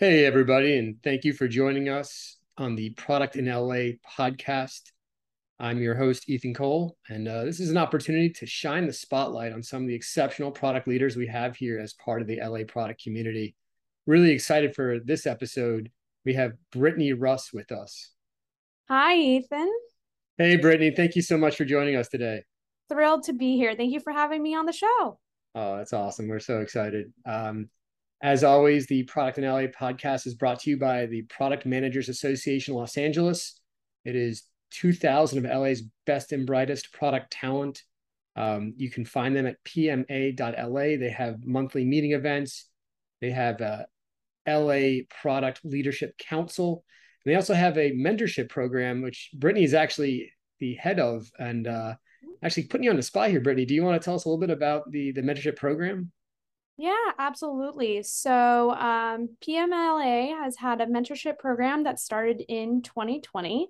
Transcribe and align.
Hey, 0.00 0.24
everybody, 0.24 0.78
and 0.78 0.96
thank 1.02 1.24
you 1.24 1.34
for 1.34 1.46
joining 1.46 1.90
us 1.90 2.38
on 2.56 2.74
the 2.74 2.88
Product 2.94 3.36
in 3.36 3.44
LA 3.44 3.98
podcast. 4.18 4.80
I'm 5.58 5.82
your 5.82 5.94
host, 5.94 6.26
Ethan 6.26 6.54
Cole, 6.54 6.96
and 7.10 7.28
uh, 7.28 7.44
this 7.44 7.60
is 7.60 7.68
an 7.68 7.76
opportunity 7.76 8.30
to 8.30 8.46
shine 8.46 8.86
the 8.86 8.94
spotlight 8.94 9.52
on 9.52 9.62
some 9.62 9.82
of 9.82 9.88
the 9.88 9.94
exceptional 9.94 10.52
product 10.52 10.88
leaders 10.88 11.16
we 11.16 11.26
have 11.26 11.54
here 11.54 11.78
as 11.78 11.92
part 11.92 12.22
of 12.22 12.28
the 12.28 12.40
LA 12.42 12.60
product 12.66 13.02
community. 13.02 13.54
Really 14.06 14.30
excited 14.30 14.74
for 14.74 15.00
this 15.04 15.26
episode. 15.26 15.90
We 16.24 16.32
have 16.32 16.52
Britney 16.74 17.14
Russ 17.14 17.52
with 17.52 17.70
us. 17.70 18.12
Hi, 18.88 19.18
Ethan. 19.18 19.70
Hey, 20.38 20.56
Britney. 20.56 20.96
Thank 20.96 21.14
you 21.14 21.20
so 21.20 21.36
much 21.36 21.56
for 21.56 21.66
joining 21.66 21.96
us 21.96 22.08
today. 22.08 22.44
Thrilled 22.88 23.24
to 23.24 23.34
be 23.34 23.58
here. 23.58 23.74
Thank 23.76 23.92
you 23.92 24.00
for 24.00 24.14
having 24.14 24.42
me 24.42 24.54
on 24.54 24.64
the 24.64 24.72
show. 24.72 25.18
Oh, 25.54 25.76
that's 25.76 25.92
awesome. 25.92 26.26
We're 26.26 26.40
so 26.40 26.60
excited. 26.60 27.12
Um, 27.26 27.68
as 28.22 28.44
always, 28.44 28.86
the 28.86 29.04
Product 29.04 29.38
in 29.38 29.44
LA 29.44 29.66
podcast 29.66 30.26
is 30.26 30.34
brought 30.34 30.60
to 30.60 30.70
you 30.70 30.78
by 30.78 31.06
the 31.06 31.22
Product 31.22 31.64
Managers 31.64 32.08
Association 32.08 32.74
Los 32.74 32.98
Angeles. 32.98 33.58
It 34.04 34.14
is 34.14 34.44
2000 34.72 35.44
of 35.44 35.50
LA's 35.50 35.82
best 36.06 36.32
and 36.32 36.46
brightest 36.46 36.92
product 36.92 37.32
talent. 37.32 37.82
Um, 38.36 38.74
you 38.76 38.90
can 38.90 39.04
find 39.04 39.34
them 39.34 39.46
at 39.46 39.62
pma.la. 39.64 40.80
They 40.98 41.14
have 41.16 41.44
monthly 41.44 41.84
meeting 41.84 42.12
events. 42.12 42.66
They 43.20 43.30
have 43.30 43.60
a 43.60 43.86
LA 44.46 45.02
Product 45.22 45.60
Leadership 45.64 46.16
Council. 46.18 46.84
And 47.24 47.32
they 47.32 47.36
also 47.36 47.54
have 47.54 47.78
a 47.78 47.92
mentorship 47.92 48.50
program, 48.50 49.02
which 49.02 49.30
Britney 49.38 49.64
is 49.64 49.74
actually 49.74 50.32
the 50.58 50.74
head 50.74 51.00
of. 51.00 51.30
And 51.38 51.66
uh, 51.66 51.94
actually 52.42 52.64
putting 52.64 52.84
you 52.84 52.90
on 52.90 52.96
the 52.96 53.02
spot 53.02 53.30
here, 53.30 53.40
Britney, 53.40 53.66
do 53.66 53.74
you 53.74 53.82
want 53.82 54.00
to 54.00 54.04
tell 54.04 54.14
us 54.14 54.26
a 54.26 54.28
little 54.28 54.40
bit 54.40 54.50
about 54.50 54.90
the, 54.90 55.12
the 55.12 55.22
mentorship 55.22 55.56
program? 55.56 56.12
Yeah, 56.76 56.94
absolutely. 57.18 58.02
So, 58.02 58.70
um, 58.70 59.30
PMLA 59.46 60.28
has 60.42 60.56
had 60.56 60.80
a 60.80 60.86
mentorship 60.86 61.38
program 61.38 61.84
that 61.84 62.00
started 62.00 62.42
in 62.48 62.80
2020. 62.82 63.68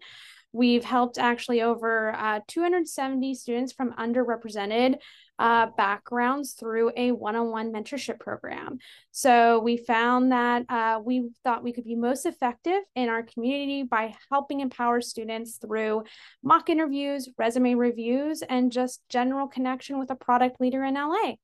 We've 0.52 0.84
helped 0.84 1.18
actually 1.18 1.62
over 1.62 2.12
uh, 2.14 2.40
270 2.46 3.34
students 3.34 3.72
from 3.72 3.92
underrepresented 3.94 4.96
uh, 5.40 5.66
backgrounds 5.76 6.52
through 6.52 6.92
a 6.96 7.12
one 7.12 7.34
on 7.34 7.50
one 7.50 7.72
mentorship 7.72 8.20
program. 8.20 8.78
So, 9.10 9.58
we 9.58 9.76
found 9.76 10.30
that 10.30 10.66
uh, 10.68 11.00
we 11.04 11.30
thought 11.42 11.64
we 11.64 11.72
could 11.72 11.84
be 11.84 11.96
most 11.96 12.26
effective 12.26 12.80
in 12.94 13.08
our 13.08 13.24
community 13.24 13.82
by 13.82 14.14
helping 14.30 14.60
empower 14.60 15.00
students 15.00 15.56
through 15.56 16.04
mock 16.44 16.70
interviews, 16.70 17.28
resume 17.36 17.74
reviews, 17.74 18.42
and 18.42 18.70
just 18.70 19.02
general 19.08 19.48
connection 19.48 19.98
with 19.98 20.10
a 20.10 20.16
product 20.16 20.60
leader 20.60 20.84
in 20.84 20.94
LA. 20.94 21.34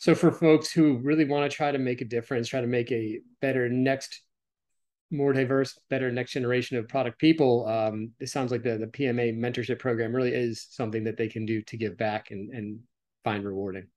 So 0.00 0.14
for 0.14 0.32
folks 0.32 0.72
who 0.72 0.96
really 0.96 1.26
want 1.26 1.48
to 1.48 1.54
try 1.54 1.70
to 1.70 1.78
make 1.78 2.00
a 2.00 2.06
difference, 2.06 2.48
try 2.48 2.62
to 2.62 2.66
make 2.66 2.90
a 2.90 3.20
better 3.42 3.68
next, 3.68 4.22
more 5.10 5.34
diverse, 5.34 5.78
better 5.90 6.10
next 6.10 6.32
generation 6.32 6.78
of 6.78 6.88
product 6.88 7.18
people, 7.18 7.68
um, 7.68 8.12
it 8.18 8.30
sounds 8.30 8.50
like 8.50 8.62
the 8.62 8.78
the 8.78 8.86
PMA 8.86 9.36
mentorship 9.36 9.78
program 9.78 10.16
really 10.16 10.32
is 10.32 10.66
something 10.70 11.04
that 11.04 11.18
they 11.18 11.28
can 11.28 11.44
do 11.44 11.60
to 11.62 11.76
give 11.76 11.98
back 11.98 12.30
and 12.30 12.50
and 12.54 12.80
find 13.24 13.44
rewarding. 13.44 13.88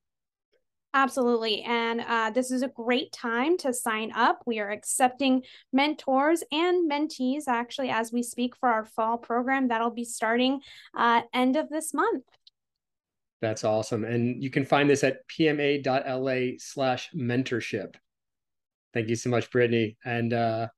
Absolutely. 0.93 1.61
And 1.63 2.01
uh, 2.01 2.31
this 2.31 2.51
is 2.51 2.61
a 2.63 2.67
great 2.67 3.13
time 3.13 3.57
to 3.59 3.73
sign 3.73 4.11
up. 4.13 4.43
We 4.45 4.59
are 4.59 4.69
accepting 4.69 5.43
mentors 5.71 6.43
and 6.51 6.91
mentees 6.91 7.43
actually 7.47 7.89
as 7.89 8.11
we 8.11 8.21
speak 8.21 8.55
for 8.57 8.69
our 8.69 8.85
fall 8.85 9.17
program 9.17 9.69
that'll 9.69 9.89
be 9.89 10.03
starting 10.03 10.59
uh, 10.95 11.21
end 11.33 11.55
of 11.55 11.69
this 11.69 11.93
month. 11.93 12.25
That's 13.43 13.65
awesome. 13.65 14.05
And 14.05 14.41
you 14.41 14.49
can 14.49 14.63
find 14.63 14.89
this 14.89 15.03
at 15.03 15.27
pma.la 15.27 16.51
slash 16.59 17.09
mentorship. 17.13 17.95
Thank 18.93 19.09
you 19.09 19.17
so 19.17 19.29
much, 19.29 19.51
Britney. 19.51 19.97
And 20.05 20.31
uh, 20.31 20.69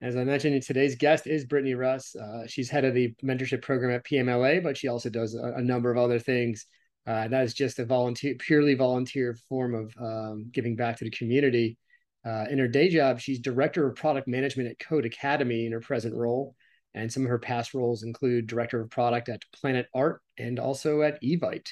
as 0.00 0.16
I 0.16 0.22
mentioned, 0.22 0.62
today's 0.62 0.94
guest 0.94 1.26
is 1.26 1.44
Britney 1.44 1.76
Russ. 1.76 2.14
Uh, 2.14 2.46
she's 2.46 2.70
head 2.70 2.84
of 2.84 2.94
the 2.94 3.12
mentorship 3.24 3.62
program 3.62 3.90
at 3.90 4.04
PMLA, 4.04 4.62
but 4.62 4.78
she 4.78 4.86
also 4.86 5.10
does 5.10 5.34
a, 5.34 5.54
a 5.56 5.60
number 5.60 5.90
of 5.90 5.98
other 5.98 6.20
things. 6.20 6.66
Uh, 7.04 7.26
that 7.26 7.42
is 7.42 7.52
just 7.52 7.80
a 7.80 7.84
volunteer, 7.84 8.36
purely 8.38 8.74
volunteer 8.74 9.36
form 9.48 9.74
of 9.74 9.92
um, 10.00 10.50
giving 10.52 10.76
back 10.76 10.98
to 10.98 11.04
the 11.04 11.10
community. 11.10 11.76
Uh, 12.24 12.44
in 12.48 12.60
her 12.60 12.68
day 12.68 12.90
job, 12.90 13.18
she's 13.18 13.40
director 13.40 13.88
of 13.88 13.96
product 13.96 14.28
management 14.28 14.68
at 14.68 14.78
Codecademy 14.78 15.66
in 15.66 15.72
her 15.72 15.80
present 15.80 16.14
role. 16.14 16.54
And 16.94 17.10
some 17.10 17.22
of 17.22 17.30
her 17.30 17.38
past 17.38 17.74
roles 17.74 18.02
include 18.02 18.46
director 18.46 18.80
of 18.80 18.90
product 18.90 19.28
at 19.28 19.42
PlanetArt 19.62 20.18
and 20.38 20.58
also 20.58 21.02
at 21.02 21.22
Evite. 21.22 21.68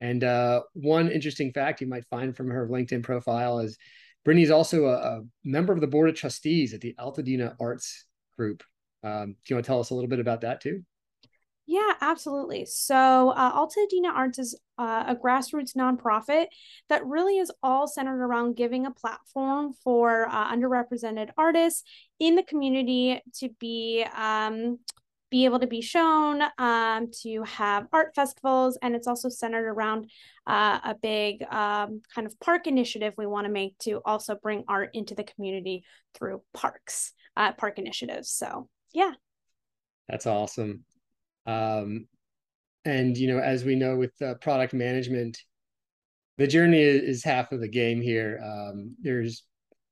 And 0.00 0.24
uh, 0.24 0.62
one 0.72 1.10
interesting 1.10 1.52
fact 1.52 1.80
you 1.80 1.86
might 1.86 2.06
find 2.08 2.36
from 2.36 2.50
her 2.50 2.68
LinkedIn 2.68 3.02
profile 3.02 3.60
is 3.60 3.76
Britney 4.26 4.42
is 4.42 4.50
also 4.50 4.86
a, 4.86 4.94
a, 4.94 5.22
member 5.44 5.72
of 5.72 5.80
the 5.80 5.86
board 5.86 6.08
of 6.08 6.14
trustees 6.14 6.72
at 6.72 6.80
the 6.80 6.94
Altadena 6.98 7.54
Arts 7.60 8.06
Group. 8.38 8.62
Um, 9.02 9.32
do 9.32 9.36
you 9.48 9.56
want 9.56 9.64
to 9.64 9.68
tell 9.68 9.80
us 9.80 9.90
a 9.90 9.94
little 9.94 10.08
bit 10.08 10.18
about 10.18 10.40
that 10.42 10.62
too? 10.62 10.82
Yeah, 11.66 11.94
absolutely. 12.02 12.66
So, 12.66 13.30
uh, 13.30 13.52
Altadena 13.52 14.12
Arts 14.14 14.38
is 14.38 14.58
uh, 14.76 15.04
a 15.08 15.16
grassroots 15.16 15.74
nonprofit 15.74 16.46
that 16.90 17.06
really 17.06 17.38
is 17.38 17.50
all 17.62 17.88
centered 17.88 18.22
around 18.22 18.56
giving 18.56 18.84
a 18.84 18.90
platform 18.90 19.72
for 19.82 20.28
uh, 20.28 20.54
underrepresented 20.54 21.30
artists 21.38 21.82
in 22.20 22.34
the 22.34 22.42
community 22.42 23.22
to 23.36 23.48
be 23.58 24.04
um, 24.14 24.78
be 25.30 25.46
able 25.46 25.58
to 25.58 25.66
be 25.66 25.80
shown, 25.80 26.42
um, 26.58 27.10
to 27.22 27.42
have 27.42 27.88
art 27.92 28.14
festivals, 28.14 28.78
and 28.82 28.94
it's 28.94 29.08
also 29.08 29.28
centered 29.28 29.66
around 29.66 30.08
uh, 30.46 30.78
a 30.84 30.94
big 31.02 31.42
um, 31.50 32.02
kind 32.14 32.26
of 32.26 32.38
park 32.38 32.66
initiative 32.66 33.14
we 33.16 33.26
want 33.26 33.44
to 33.46 33.52
make 33.52 33.76
to 33.78 34.00
also 34.04 34.36
bring 34.36 34.62
art 34.68 34.90
into 34.92 35.14
the 35.14 35.24
community 35.24 35.82
through 36.14 36.40
parks, 36.52 37.12
uh, 37.36 37.52
park 37.52 37.80
initiatives. 37.80 38.30
So, 38.30 38.68
yeah. 38.92 39.12
That's 40.08 40.26
awesome. 40.26 40.84
Um, 41.46 42.06
and 42.84 43.16
you 43.16 43.28
know, 43.28 43.38
as 43.38 43.64
we 43.64 43.74
know 43.74 43.96
with 43.96 44.12
uh, 44.20 44.34
product 44.34 44.74
management, 44.74 45.38
the 46.38 46.46
journey 46.46 46.80
is, 46.80 47.22
half 47.24 47.52
of 47.52 47.60
the 47.60 47.68
game 47.68 48.00
here. 48.00 48.40
Um, 48.44 48.96
there's 49.00 49.44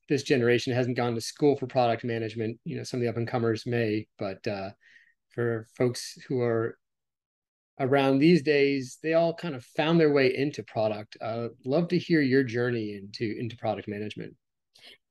this 0.08 0.22
generation 0.24 0.74
hasn't 0.74 0.96
gone 0.96 1.14
to 1.14 1.20
school 1.20 1.56
for 1.56 1.66
product 1.66 2.04
management. 2.04 2.58
You 2.64 2.76
know, 2.76 2.82
some 2.82 2.98
of 2.98 3.02
the 3.02 3.08
up 3.08 3.16
and 3.16 3.28
comers 3.28 3.64
may, 3.64 4.06
but 4.18 4.46
uh, 4.46 4.70
for 5.30 5.66
folks 5.76 6.18
who 6.28 6.40
are 6.40 6.76
around 7.80 8.18
these 8.18 8.42
days, 8.42 8.98
they 9.02 9.14
all 9.14 9.34
kind 9.34 9.54
of 9.54 9.64
found 9.64 9.98
their 9.98 10.12
way 10.12 10.36
into 10.36 10.62
product. 10.62 11.16
Uh, 11.20 11.48
love 11.64 11.88
to 11.88 11.98
hear 11.98 12.20
your 12.20 12.42
journey 12.42 12.96
into 12.96 13.36
into 13.38 13.56
product 13.56 13.88
management. 13.88 14.34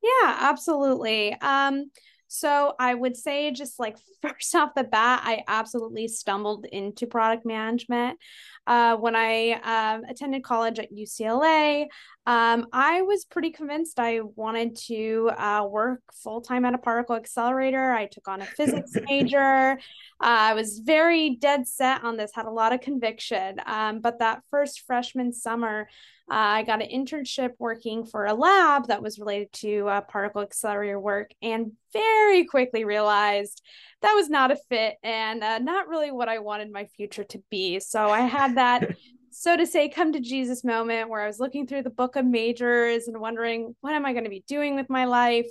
Yeah, 0.04 0.38
absolutely. 0.40 1.34
Um, 1.42 1.92
so 2.34 2.76
I 2.80 2.94
would 2.94 3.18
say, 3.18 3.52
just 3.52 3.78
like 3.78 3.98
first 4.22 4.56
off 4.56 4.74
the 4.74 4.86
bat, 4.86 5.22
I 5.26 5.44
absolutely 5.50 6.08
stumbled 6.08 6.66
into 6.72 7.06
product 7.06 7.46
management. 7.46 8.20
Uh, 8.66 8.96
when 8.96 9.18
I 9.18 9.60
um, 9.64 10.04
attended 10.08 10.42
college 10.42 10.80
at 10.80 10.94
UCLA, 10.94 11.88
um, 12.26 12.68
I 12.72 13.02
was 13.02 13.26
pretty 13.26 13.50
convinced 13.50 14.00
I 14.00 14.22
wanted 14.22 14.78
to 14.88 15.32
uh, 15.36 15.68
work 15.70 16.02
full 16.14 16.40
time 16.40 16.64
at 16.64 16.74
a 16.74 16.78
particle 16.78 17.18
accelerator. 17.18 17.92
I 17.92 18.06
took 18.06 18.30
on 18.30 18.42
a 18.42 18.46
physics 18.46 18.92
major. 19.10 19.72
Uh, 19.74 19.76
I 20.22 20.54
was 20.54 20.80
very 20.80 21.32
dead 21.32 21.68
set 21.68 22.04
on 22.06 22.16
this, 22.16 22.32
had 22.34 22.46
a 22.46 22.52
lot 22.52 22.72
of 22.72 22.80
conviction. 22.80 23.60
Um, 23.66 24.00
but 24.00 24.20
that 24.20 24.44
first 24.50 24.84
freshman 24.88 25.34
summer, 25.34 25.90
I 26.34 26.64
got 26.64 26.82
an 26.82 26.88
internship 26.88 27.52
working 27.60 28.06
for 28.06 28.26
a 28.26 28.34
lab 28.34 28.88
that 28.88 29.04
was 29.04 29.20
related 29.20 29.52
to 29.54 29.90
uh, 29.90 30.02
particle 30.02 30.42
accelerator 30.42 30.98
work 30.98 31.32
and 31.42 31.74
very 31.92 32.46
quickly 32.46 32.86
realized 32.86 33.62
that 34.02 34.14
was 34.14 34.30
not 34.30 34.50
a 34.50 34.56
fit 34.56 34.96
and 35.04 35.44
uh, 35.44 35.60
not 35.60 35.90
really 35.90 36.10
what 36.10 36.30
I 36.30 36.40
wanted 36.40 36.72
my 36.72 36.86
future 36.96 37.26
to 37.26 37.44
be. 37.52 37.82
So 37.82 38.08
I 38.08 38.22
had 38.22 38.56
that, 38.56 38.96
so 39.32 39.58
to 39.58 39.68
say, 39.68 39.90
come 39.90 40.14
to 40.14 40.22
Jesus 40.22 40.64
moment 40.64 41.10
where 41.10 41.22
I 41.22 41.28
was 41.28 41.42
looking 41.42 41.68
through 41.68 41.84
the 41.84 41.90
book 41.90 42.16
of 42.16 42.26
majors 42.26 43.10
and 43.10 43.20
wondering, 43.20 43.76
what 43.82 43.94
am 43.94 44.06
I 44.06 44.14
going 44.14 44.24
to 44.24 44.30
be 44.30 44.46
doing 44.48 44.78
with 44.78 44.90
my 44.90 45.04
life? 45.04 45.50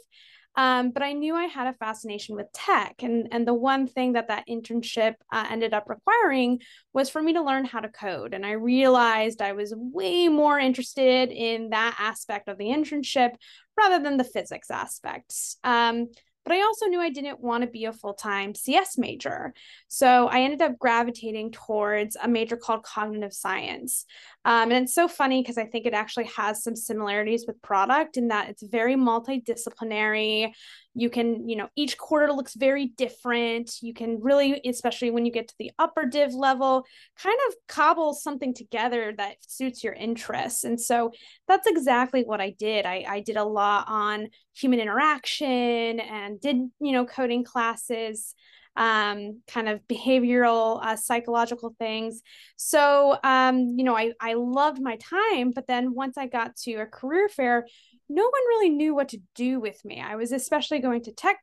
Um, 0.56 0.91
but 0.91 1.02
I 1.02 1.12
knew 1.12 1.35
I 1.35 1.44
had 1.44 1.69
a 1.69 1.75
fascination 1.75 2.37
with 2.37 2.52
tech. 2.52 2.97
And, 3.02 3.29
and 3.31 3.47
the 3.47 3.55
one 3.55 3.87
thing 3.87 4.14
that 4.14 4.29
that 4.29 4.47
internship 4.49 5.14
uh, 5.32 5.47
ended 5.49 5.73
up 5.73 5.88
requiring 5.88 6.61
was 6.93 7.08
for 7.08 7.23
me 7.23 7.35
to 7.35 7.43
learn 7.43 7.64
how 7.64 7.81
to 7.81 7.88
code. 7.88 8.35
And 8.35 8.44
I 8.44 8.52
realized 8.52 9.41
I 9.41 9.52
was 9.52 9.73
way 9.76 10.29
more 10.29 10.58
interested 10.58 11.31
in 11.31 11.70
that 11.70 11.97
aspect 11.99 12.49
of 12.49 12.58
the 12.58 12.67
internship 12.67 13.35
rather 13.79 14.02
than 14.02 14.17
the 14.17 14.25
physics 14.25 14.70
aspects. 14.70 15.56
Um, 15.64 16.08
but 16.50 16.56
I 16.56 16.62
also 16.62 16.87
knew 16.87 17.00
I 17.00 17.11
didn't 17.11 17.38
want 17.38 17.62
to 17.62 17.70
be 17.70 17.85
a 17.85 17.93
full 17.93 18.14
time 18.14 18.56
CS 18.56 18.99
major. 18.99 19.55
So 19.87 20.26
I 20.26 20.41
ended 20.41 20.62
up 20.62 20.81
gravitating 20.81 21.52
towards 21.52 22.17
a 22.20 22.26
major 22.26 22.56
called 22.56 22.82
cognitive 22.82 23.32
science. 23.32 24.05
Um, 24.44 24.73
and 24.73 24.82
it's 24.82 24.94
so 24.94 25.06
funny 25.06 25.43
because 25.43 25.58
I 25.58 25.67
think 25.67 25.87
it 25.87 25.94
actually 25.94 26.25
has 26.37 26.64
some 26.64 26.75
similarities 26.75 27.44
with 27.47 27.62
product 27.62 28.17
in 28.17 28.29
that 28.29 28.49
it's 28.49 28.64
very 28.64 28.97
multidisciplinary. 28.97 30.52
You 31.00 31.08
can 31.08 31.49
you 31.49 31.56
know 31.56 31.69
each 31.76 31.97
quarter 31.97 32.31
looks 32.31 32.55
very 32.55 32.87
different. 32.87 33.79
You 33.81 33.94
can 33.94 34.20
really 34.20 34.61
especially 34.67 35.11
when 35.11 35.25
you 35.25 35.32
get 35.32 35.49
to 35.49 35.55
the 35.58 35.70
upper 35.79 36.05
div 36.05 36.35
level 36.35 36.85
kind 37.17 37.38
of 37.49 37.55
cobble 37.69 38.12
something 38.12 38.52
together 38.52 39.14
that 39.17 39.37
suits 39.41 39.82
your 39.82 39.94
interests. 39.94 40.64
And 40.64 40.79
so 40.79 41.12
that's 41.49 41.67
exactly 41.67 42.23
what 42.23 42.41
i 42.41 42.50
did. 42.50 42.85
I, 42.85 43.05
I 43.08 43.20
did 43.20 43.37
a 43.37 43.44
lot 43.44 43.87
on 43.88 44.29
human 44.52 44.79
interaction 44.79 46.00
and 46.00 46.38
did 46.38 46.56
you 46.56 46.93
know 46.93 47.06
coding 47.06 47.44
classes 47.44 48.35
um, 48.76 49.41
kind 49.49 49.69
of 49.69 49.81
behavioral 49.88 50.82
uh, 50.82 50.97
psychological 50.97 51.75
things. 51.79 52.23
So 52.56 53.19
um, 53.25 53.75
you 53.76 53.85
know 53.85 53.97
I, 53.97 54.12
I 54.20 54.35
loved 54.35 54.82
my 54.82 54.97
time 54.97 55.50
but 55.50 55.67
then 55.67 55.94
once 55.94 56.17
i 56.19 56.26
got 56.26 56.56
to 56.56 56.75
a 56.75 56.87
career 56.87 57.29
fair 57.29 57.67
no 58.11 58.25
one 58.25 58.43
really 58.49 58.71
knew 58.71 58.95
what 58.95 59.09
to 59.11 59.23
do 59.35 59.61
with 59.61 59.83
me. 59.85 60.01
I 60.01 60.17
was 60.17 60.33
especially 60.33 60.81
going 60.81 61.05
to 61.05 61.12
tech 61.12 61.39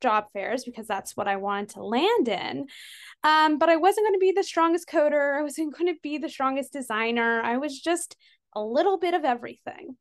job 0.00 0.24
fairs 0.32 0.64
because 0.64 0.86
that's 0.86 1.16
what 1.16 1.28
I 1.28 1.36
wanted 1.36 1.70
to 1.70 1.84
land 1.84 2.28
in. 2.28 2.66
Um, 3.24 3.58
but 3.58 3.68
I 3.68 3.76
wasn't 3.76 4.06
going 4.06 4.14
to 4.14 4.20
be 4.20 4.32
the 4.32 4.42
strongest 4.42 4.88
coder. 4.88 5.38
I 5.38 5.42
wasn't 5.42 5.76
going 5.76 5.92
to 5.92 5.98
be 6.02 6.18
the 6.18 6.28
strongest 6.28 6.72
designer. 6.72 7.42
I 7.42 7.58
was 7.58 7.80
just 7.80 8.16
a 8.54 8.62
little 8.62 8.98
bit 8.98 9.14
of 9.14 9.24
everything. 9.24 9.96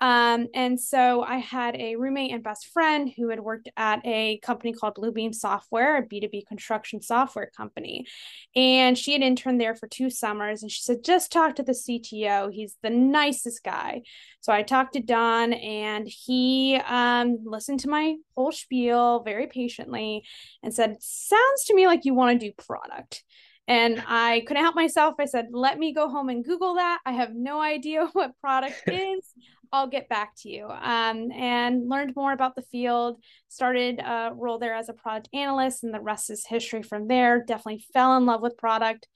Um, 0.00 0.48
and 0.54 0.78
so 0.78 1.22
I 1.22 1.38
had 1.38 1.74
a 1.76 1.96
roommate 1.96 2.32
and 2.32 2.42
best 2.42 2.66
friend 2.66 3.10
who 3.16 3.30
had 3.30 3.40
worked 3.40 3.68
at 3.76 4.00
a 4.04 4.38
company 4.38 4.72
called 4.72 4.96
Bluebeam 4.96 5.34
Software, 5.34 5.96
a 5.96 6.06
B2B 6.06 6.46
construction 6.46 7.00
software 7.00 7.50
company. 7.56 8.06
And 8.54 8.98
she 8.98 9.12
had 9.12 9.22
interned 9.22 9.60
there 9.60 9.74
for 9.74 9.88
two 9.88 10.10
summers. 10.10 10.62
And 10.62 10.70
she 10.70 10.82
said, 10.82 11.02
just 11.02 11.32
talk 11.32 11.56
to 11.56 11.62
the 11.62 11.72
CTO. 11.72 12.52
He's 12.52 12.76
the 12.82 12.90
nicest 12.90 13.64
guy. 13.64 14.02
So 14.40 14.52
I 14.52 14.62
talked 14.62 14.92
to 14.94 15.00
Don 15.00 15.54
and 15.54 16.06
he 16.06 16.78
um, 16.86 17.38
listened 17.44 17.80
to 17.80 17.88
my 17.88 18.16
whole 18.36 18.52
spiel 18.52 19.22
very 19.22 19.46
patiently 19.46 20.24
and 20.62 20.74
said, 20.74 20.96
sounds 21.00 21.64
to 21.66 21.74
me 21.74 21.86
like 21.86 22.04
you 22.04 22.14
want 22.14 22.38
to 22.38 22.46
do 22.46 22.52
product. 22.52 23.24
And 23.68 24.02
I 24.06 24.44
couldn't 24.46 24.62
help 24.62 24.76
myself. 24.76 25.16
I 25.18 25.24
said, 25.24 25.48
let 25.50 25.78
me 25.78 25.92
go 25.92 26.08
home 26.08 26.28
and 26.28 26.44
Google 26.44 26.74
that. 26.74 27.00
I 27.04 27.12
have 27.12 27.34
no 27.34 27.60
idea 27.60 28.06
what 28.12 28.38
product 28.40 28.82
is. 28.86 29.32
I'll 29.76 29.86
get 29.86 30.08
back 30.08 30.34
to 30.38 30.48
you. 30.48 30.66
Um, 30.66 31.30
and 31.32 31.88
learned 31.88 32.14
more 32.16 32.32
about 32.32 32.54
the 32.56 32.62
field, 32.62 33.22
started 33.48 34.00
a 34.00 34.30
role 34.34 34.58
there 34.58 34.74
as 34.74 34.88
a 34.88 34.94
product 34.94 35.28
analyst, 35.32 35.84
and 35.84 35.94
the 35.94 36.00
rest 36.00 36.30
is 36.30 36.46
history 36.46 36.82
from 36.82 37.08
there. 37.08 37.44
Definitely 37.44 37.84
fell 37.92 38.16
in 38.16 38.26
love 38.26 38.42
with 38.42 38.56
product. 38.56 39.06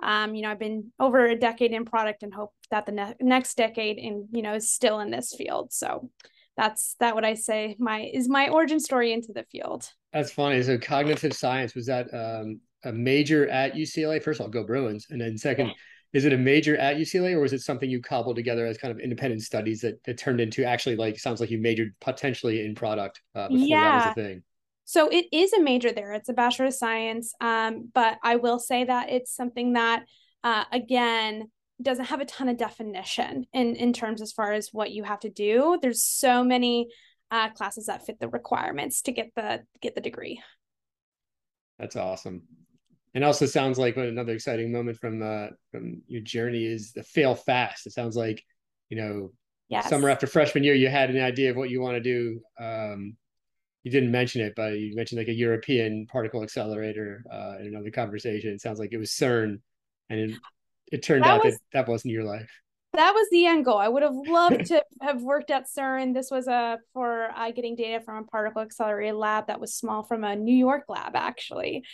Um, 0.00 0.34
you 0.34 0.42
know, 0.42 0.50
I've 0.50 0.58
been 0.58 0.92
over 1.00 1.26
a 1.26 1.36
decade 1.36 1.72
in 1.72 1.84
product 1.84 2.22
and 2.22 2.32
hope 2.32 2.52
that 2.70 2.86
the 2.86 2.92
ne- 2.92 3.14
next 3.20 3.56
decade 3.56 3.98
in, 3.98 4.28
you 4.30 4.42
know, 4.42 4.54
is 4.54 4.70
still 4.70 5.00
in 5.00 5.10
this 5.10 5.34
field. 5.36 5.72
So 5.72 6.10
that's 6.56 6.96
that 7.00 7.14
what 7.14 7.24
I 7.24 7.34
say 7.34 7.76
my 7.78 8.10
is 8.12 8.28
my 8.28 8.48
origin 8.48 8.80
story 8.80 9.12
into 9.12 9.32
the 9.32 9.44
field. 9.50 9.88
That's 10.12 10.30
funny. 10.30 10.62
So 10.62 10.78
cognitive 10.78 11.32
science 11.32 11.74
was 11.74 11.86
that 11.86 12.12
um, 12.12 12.60
a 12.84 12.92
major 12.92 13.48
at 13.48 13.74
UCLA? 13.74 14.22
First 14.22 14.40
of 14.40 14.46
all, 14.46 14.50
go 14.50 14.64
Bruins, 14.64 15.06
and 15.10 15.20
then 15.20 15.36
second, 15.38 15.72
is 16.12 16.24
it 16.24 16.32
a 16.32 16.38
major 16.38 16.76
at 16.76 16.96
UCLA 16.96 17.34
or 17.34 17.40
was 17.40 17.52
it 17.52 17.60
something 17.60 17.88
you 17.88 18.00
cobbled 18.00 18.36
together 18.36 18.66
as 18.66 18.78
kind 18.78 18.90
of 18.90 18.98
independent 18.98 19.42
studies 19.42 19.82
that, 19.82 20.02
that 20.04 20.18
turned 20.18 20.40
into 20.40 20.64
actually 20.64 20.96
like 20.96 21.18
sounds 21.18 21.40
like 21.40 21.50
you 21.50 21.58
majored 21.58 21.94
potentially 22.00 22.64
in 22.64 22.74
product 22.74 23.20
uh, 23.34 23.48
before 23.48 23.66
yeah. 23.66 23.98
that 23.98 24.16
was 24.16 24.24
a 24.24 24.28
thing? 24.28 24.42
So 24.84 25.08
it 25.10 25.26
is 25.32 25.52
a 25.52 25.60
major 25.60 25.92
there. 25.92 26.14
It's 26.14 26.30
a 26.30 26.32
bachelor 26.32 26.66
of 26.66 26.74
science, 26.74 27.34
um, 27.42 27.90
but 27.92 28.16
I 28.22 28.36
will 28.36 28.58
say 28.58 28.84
that 28.84 29.10
it's 29.10 29.34
something 29.34 29.74
that 29.74 30.04
uh, 30.42 30.64
again 30.72 31.50
doesn't 31.80 32.06
have 32.06 32.20
a 32.20 32.24
ton 32.24 32.48
of 32.48 32.56
definition 32.56 33.44
in 33.52 33.76
in 33.76 33.92
terms 33.92 34.22
as 34.22 34.32
far 34.32 34.52
as 34.52 34.70
what 34.72 34.90
you 34.90 35.04
have 35.04 35.20
to 35.20 35.30
do. 35.30 35.78
There's 35.82 36.02
so 36.02 36.42
many 36.42 36.88
uh, 37.30 37.50
classes 37.50 37.86
that 37.86 38.06
fit 38.06 38.18
the 38.18 38.28
requirements 38.28 39.02
to 39.02 39.12
get 39.12 39.30
the 39.36 39.62
get 39.82 39.94
the 39.94 40.00
degree. 40.00 40.40
That's 41.78 41.96
awesome 41.96 42.44
and 43.14 43.24
also 43.24 43.46
sounds 43.46 43.78
like 43.78 43.96
another 43.96 44.32
exciting 44.32 44.72
moment 44.72 44.98
from 44.98 45.22
uh, 45.22 45.48
from 45.70 46.02
your 46.06 46.22
journey 46.22 46.64
is 46.64 46.92
the 46.92 47.02
fail 47.02 47.34
fast. 47.34 47.86
It 47.86 47.92
sounds 47.92 48.16
like 48.16 48.42
you 48.88 48.96
know 48.96 49.32
yes. 49.68 49.88
summer 49.88 50.08
after 50.08 50.26
freshman 50.26 50.64
year 50.64 50.74
you 50.74 50.88
had 50.88 51.10
an 51.10 51.20
idea 51.20 51.50
of 51.50 51.56
what 51.56 51.70
you 51.70 51.80
want 51.80 51.96
to 51.96 52.00
do. 52.00 52.40
Um, 52.60 53.16
you 53.84 53.90
didn't 53.90 54.10
mention 54.10 54.42
it, 54.42 54.54
but 54.56 54.78
you 54.78 54.94
mentioned 54.94 55.18
like 55.18 55.28
a 55.28 55.34
European 55.34 56.06
particle 56.06 56.42
accelerator 56.42 57.24
uh, 57.32 57.56
in 57.60 57.68
another 57.68 57.90
conversation. 57.90 58.50
It 58.50 58.60
sounds 58.60 58.78
like 58.78 58.92
it 58.92 58.98
was 58.98 59.10
CERN, 59.10 59.60
and 60.10 60.20
it, 60.20 60.38
it 60.92 61.02
turned 61.02 61.24
that 61.24 61.30
out 61.30 61.44
was, 61.44 61.54
that 61.54 61.60
that 61.72 61.88
wasn't 61.88 62.12
your 62.12 62.24
life 62.24 62.50
that 62.98 63.14
was 63.14 63.28
the 63.30 63.46
end 63.46 63.64
goal. 63.64 63.78
I 63.78 63.86
would 63.86 64.02
have 64.02 64.16
loved 64.16 64.66
to 64.66 64.84
have 65.00 65.22
worked 65.22 65.52
at 65.52 65.68
CERN. 65.68 66.14
This 66.14 66.32
was 66.32 66.48
a 66.48 66.52
uh, 66.52 66.76
for 66.92 67.30
uh, 67.30 67.52
getting 67.52 67.76
data 67.76 68.00
from 68.04 68.24
a 68.24 68.26
particle 68.26 68.60
accelerator 68.60 69.14
lab 69.14 69.46
that 69.46 69.60
was 69.60 69.72
small 69.72 70.02
from 70.02 70.24
a 70.24 70.34
New 70.34 70.54
York 70.54 70.84
lab, 70.88 71.14
actually. 71.14 71.84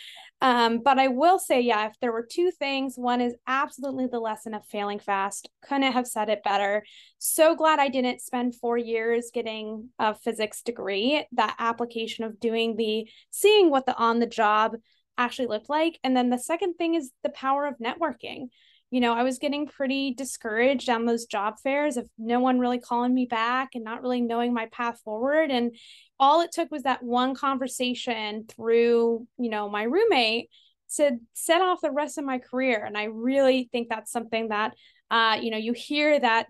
Um, 0.41 0.81
but 0.83 0.99
I 0.99 1.09
will 1.09 1.39
say, 1.39 1.61
yeah, 1.61 1.87
if 1.89 1.93
there 2.01 2.11
were 2.11 2.27
two 2.29 2.51
things, 2.51 2.95
one 2.97 3.21
is 3.21 3.35
absolutely 3.47 4.07
the 4.07 4.19
lesson 4.19 4.55
of 4.55 4.65
failing 4.65 4.99
fast. 4.99 5.49
Couldn't 5.63 5.93
have 5.93 6.07
said 6.07 6.31
it 6.31 6.43
better. 6.43 6.85
So 7.19 7.55
glad 7.55 7.81
I 7.81 7.89
didn't 7.89 8.23
spend 8.23 8.55
four 8.55 8.79
years 8.79 9.31
getting 9.33 9.91
a 9.99 10.15
physics 10.15 10.63
degree. 10.63 11.27
That 11.33 11.55
application 11.59 12.25
of 12.25 12.41
doing 12.41 12.77
the 12.77 13.07
seeing 13.31 13.69
what 13.69 13.85
the 13.85 13.97
on 13.97 14.21
the 14.21 14.27
job 14.27 14.77
actually 15.19 15.49
looked 15.49 15.69
like. 15.69 15.99
And 16.03 16.17
then 16.17 16.31
the 16.31 16.39
second 16.39 16.75
thing 16.75 16.95
is 16.95 17.13
the 17.23 17.31
power 17.31 17.67
of 17.67 17.75
networking 17.79 18.49
you 18.95 19.01
know, 19.01 19.13
I 19.13 19.25
was 19.25 19.41
getting 19.41 19.67
pretty 19.67 20.15
discouraged 20.15 20.89
on 20.89 21.05
those 21.05 21.27
job 21.27 21.59
fairs 21.59 21.97
of 21.97 22.09
no 22.17 22.39
one 22.39 22.61
really 22.61 22.79
calling 22.79 23.13
me 23.13 23.27
back 23.27 23.71
and 23.75 23.83
not 23.83 24.03
really 24.03 24.21
knowing 24.21 24.55
my 24.55 24.67
path 24.67 25.01
forward. 25.05 25.51
And 25.51 25.75
all 26.21 26.43
it 26.43 26.53
took 26.53 26.71
was 26.71 26.85
that 26.85 27.03
one 27.03 27.35
conversation 27.35 28.45
through, 28.47 29.27
you 29.37 29.51
know, 29.51 29.69
my 29.69 29.83
roommate 29.83 30.49
to 30.95 31.19
set 31.33 31.61
off 31.61 31.81
the 31.83 31.91
rest 31.91 32.19
of 32.19 32.25
my 32.25 32.39
career. 32.39 32.85
And 32.85 32.97
I 32.97 33.07
really 33.07 33.69
think 33.73 33.89
that's 33.89 34.13
something 34.13 34.51
that, 34.51 34.75
uh, 35.11 35.41
you 35.43 35.51
know, 35.51 35.57
you 35.57 35.73
hear 35.73 36.21
that 36.21 36.47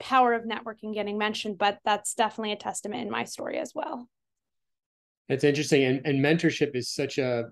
power 0.00 0.32
of 0.32 0.42
networking 0.42 0.94
getting 0.94 1.16
mentioned, 1.16 1.58
but 1.58 1.78
that's 1.84 2.14
definitely 2.14 2.50
a 2.50 2.56
testament 2.56 3.02
in 3.02 3.10
my 3.10 3.22
story 3.22 3.56
as 3.58 3.70
well. 3.72 4.08
It's 5.28 5.44
interesting. 5.44 5.84
And, 5.84 6.04
and 6.04 6.18
mentorship 6.18 6.74
is 6.74 6.92
such 6.92 7.18
a 7.18 7.50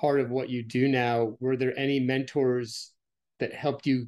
part 0.00 0.20
of 0.20 0.30
what 0.30 0.50
you 0.50 0.62
do 0.62 0.86
now. 0.86 1.36
Were 1.40 1.56
there 1.56 1.76
any 1.76 1.98
mentors 1.98 2.92
that 3.42 3.54
helped 3.54 3.86
you 3.86 4.06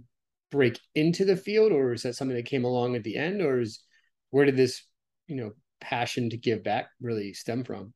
break 0.50 0.78
into 0.94 1.24
the 1.24 1.36
field 1.36 1.72
or 1.72 1.92
is 1.92 2.02
that 2.02 2.14
something 2.14 2.36
that 2.36 2.46
came 2.46 2.64
along 2.64 2.94
at 2.94 3.02
the 3.02 3.16
end 3.16 3.42
or 3.42 3.60
is 3.60 3.80
where 4.30 4.44
did 4.44 4.56
this 4.56 4.84
you 5.26 5.36
know 5.36 5.52
passion 5.80 6.30
to 6.30 6.36
give 6.36 6.64
back 6.64 6.86
really 7.00 7.34
stem 7.34 7.64
from? 7.64 7.92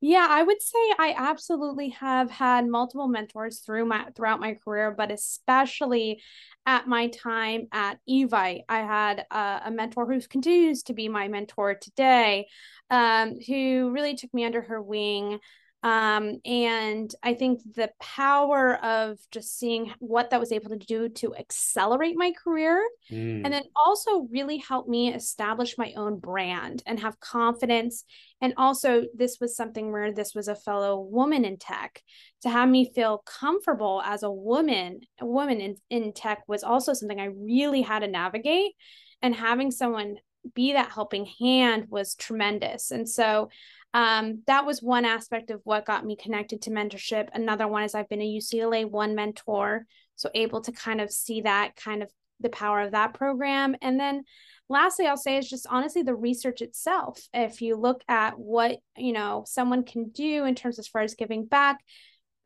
Yeah 0.00 0.26
i 0.28 0.42
would 0.42 0.60
say 0.60 0.78
i 0.98 1.14
absolutely 1.16 1.90
have 1.90 2.30
had 2.30 2.66
multiple 2.66 3.06
mentors 3.06 3.60
through 3.60 3.84
my 3.84 4.06
throughout 4.16 4.40
my 4.40 4.54
career 4.54 4.92
but 4.96 5.12
especially 5.12 6.20
at 6.66 6.88
my 6.88 7.06
time 7.08 7.68
at 7.72 7.98
evite 8.10 8.62
i 8.68 8.78
had 8.78 9.24
a 9.30 9.70
mentor 9.70 10.12
who 10.12 10.20
continues 10.20 10.82
to 10.84 10.94
be 10.94 11.08
my 11.08 11.28
mentor 11.28 11.74
today 11.74 12.46
um, 12.90 13.38
who 13.46 13.90
really 13.92 14.16
took 14.16 14.34
me 14.34 14.44
under 14.44 14.62
her 14.62 14.82
wing 14.82 15.38
um, 15.84 16.40
and 16.44 17.12
I 17.24 17.34
think 17.34 17.60
the 17.74 17.90
power 17.98 18.76
of 18.84 19.18
just 19.32 19.58
seeing 19.58 19.92
what 19.98 20.30
that 20.30 20.38
was 20.38 20.52
able 20.52 20.70
to 20.70 20.76
do 20.78 21.08
to 21.08 21.34
accelerate 21.34 22.14
my 22.16 22.32
career 22.32 22.88
mm. 23.10 23.42
and 23.44 23.52
then 23.52 23.64
also 23.74 24.28
really 24.30 24.58
help 24.58 24.86
me 24.86 25.12
establish 25.12 25.76
my 25.76 25.92
own 25.96 26.20
brand 26.20 26.84
and 26.86 27.00
have 27.00 27.18
confidence. 27.18 28.04
And 28.40 28.54
also, 28.56 29.04
this 29.14 29.38
was 29.40 29.56
something 29.56 29.90
where 29.90 30.12
this 30.12 30.36
was 30.36 30.46
a 30.46 30.54
fellow 30.54 31.00
woman 31.00 31.44
in 31.44 31.56
tech 31.56 32.00
to 32.42 32.48
have 32.48 32.68
me 32.68 32.92
feel 32.94 33.18
comfortable 33.26 34.02
as 34.04 34.22
a 34.22 34.30
woman, 34.30 35.00
a 35.20 35.26
woman 35.26 35.60
in, 35.60 35.76
in 35.90 36.12
tech 36.12 36.44
was 36.46 36.62
also 36.62 36.92
something 36.92 37.20
I 37.20 37.30
really 37.36 37.82
had 37.82 38.00
to 38.00 38.08
navigate. 38.08 38.72
And 39.20 39.34
having 39.34 39.72
someone 39.72 40.16
be 40.54 40.72
that 40.72 40.90
helping 40.90 41.26
hand 41.40 41.86
was 41.88 42.14
tremendous. 42.14 42.90
And 42.90 43.08
so 43.08 43.48
um, 43.94 44.42
that 44.46 44.64
was 44.64 44.82
one 44.82 45.04
aspect 45.04 45.50
of 45.50 45.60
what 45.64 45.86
got 45.86 46.04
me 46.04 46.16
connected 46.16 46.62
to 46.62 46.70
mentorship. 46.70 47.28
Another 47.32 47.68
one 47.68 47.82
is 47.82 47.94
I've 47.94 48.08
been 48.08 48.22
a 48.22 48.38
UCLA 48.38 48.88
one 48.88 49.14
mentor, 49.14 49.86
so 50.16 50.30
able 50.34 50.60
to 50.62 50.72
kind 50.72 51.00
of 51.00 51.10
see 51.10 51.42
that 51.42 51.76
kind 51.76 52.02
of 52.02 52.10
the 52.40 52.48
power 52.48 52.80
of 52.80 52.92
that 52.92 53.14
program. 53.14 53.76
And 53.82 54.00
then 54.00 54.24
lastly, 54.68 55.06
I'll 55.06 55.16
say 55.16 55.36
is 55.36 55.48
just 55.48 55.66
honestly 55.68 56.02
the 56.02 56.14
research 56.14 56.62
itself. 56.62 57.20
If 57.34 57.60
you 57.60 57.76
look 57.76 58.02
at 58.08 58.38
what 58.38 58.78
you 58.96 59.12
know 59.12 59.44
someone 59.46 59.84
can 59.84 60.08
do 60.08 60.44
in 60.44 60.54
terms 60.54 60.78
as 60.78 60.88
far 60.88 61.02
as 61.02 61.14
giving 61.14 61.44
back, 61.44 61.80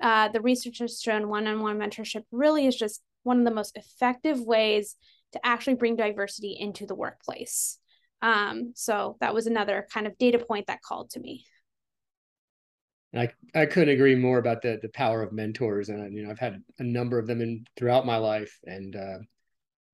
uh, 0.00 0.28
the 0.28 0.40
research 0.40 0.78
has 0.78 1.00
shown 1.00 1.28
one-on-one 1.28 1.78
mentorship 1.78 2.24
really 2.30 2.66
is 2.66 2.76
just 2.76 3.02
one 3.22 3.38
of 3.38 3.44
the 3.44 3.54
most 3.54 3.76
effective 3.76 4.40
ways 4.40 4.96
to 5.32 5.44
actually 5.44 5.74
bring 5.74 5.96
diversity 5.96 6.56
into 6.58 6.86
the 6.86 6.94
workplace. 6.94 7.78
Um, 8.26 8.72
so 8.74 9.16
that 9.20 9.32
was 9.32 9.46
another 9.46 9.86
kind 9.92 10.04
of 10.04 10.18
data 10.18 10.40
point 10.40 10.66
that 10.66 10.82
called 10.82 11.10
to 11.10 11.20
me. 11.20 11.44
I, 13.14 13.28
I 13.54 13.66
couldn't 13.66 13.94
agree 13.94 14.16
more 14.16 14.38
about 14.38 14.62
the 14.62 14.80
the 14.82 14.88
power 14.88 15.22
of 15.22 15.32
mentors, 15.32 15.90
and 15.90 16.12
you 16.12 16.24
know 16.24 16.30
I've 16.30 16.38
had 16.40 16.60
a 16.80 16.82
number 16.82 17.20
of 17.20 17.28
them 17.28 17.40
in 17.40 17.64
throughout 17.76 18.04
my 18.04 18.16
life, 18.16 18.58
and 18.64 18.96
uh, 18.96 19.18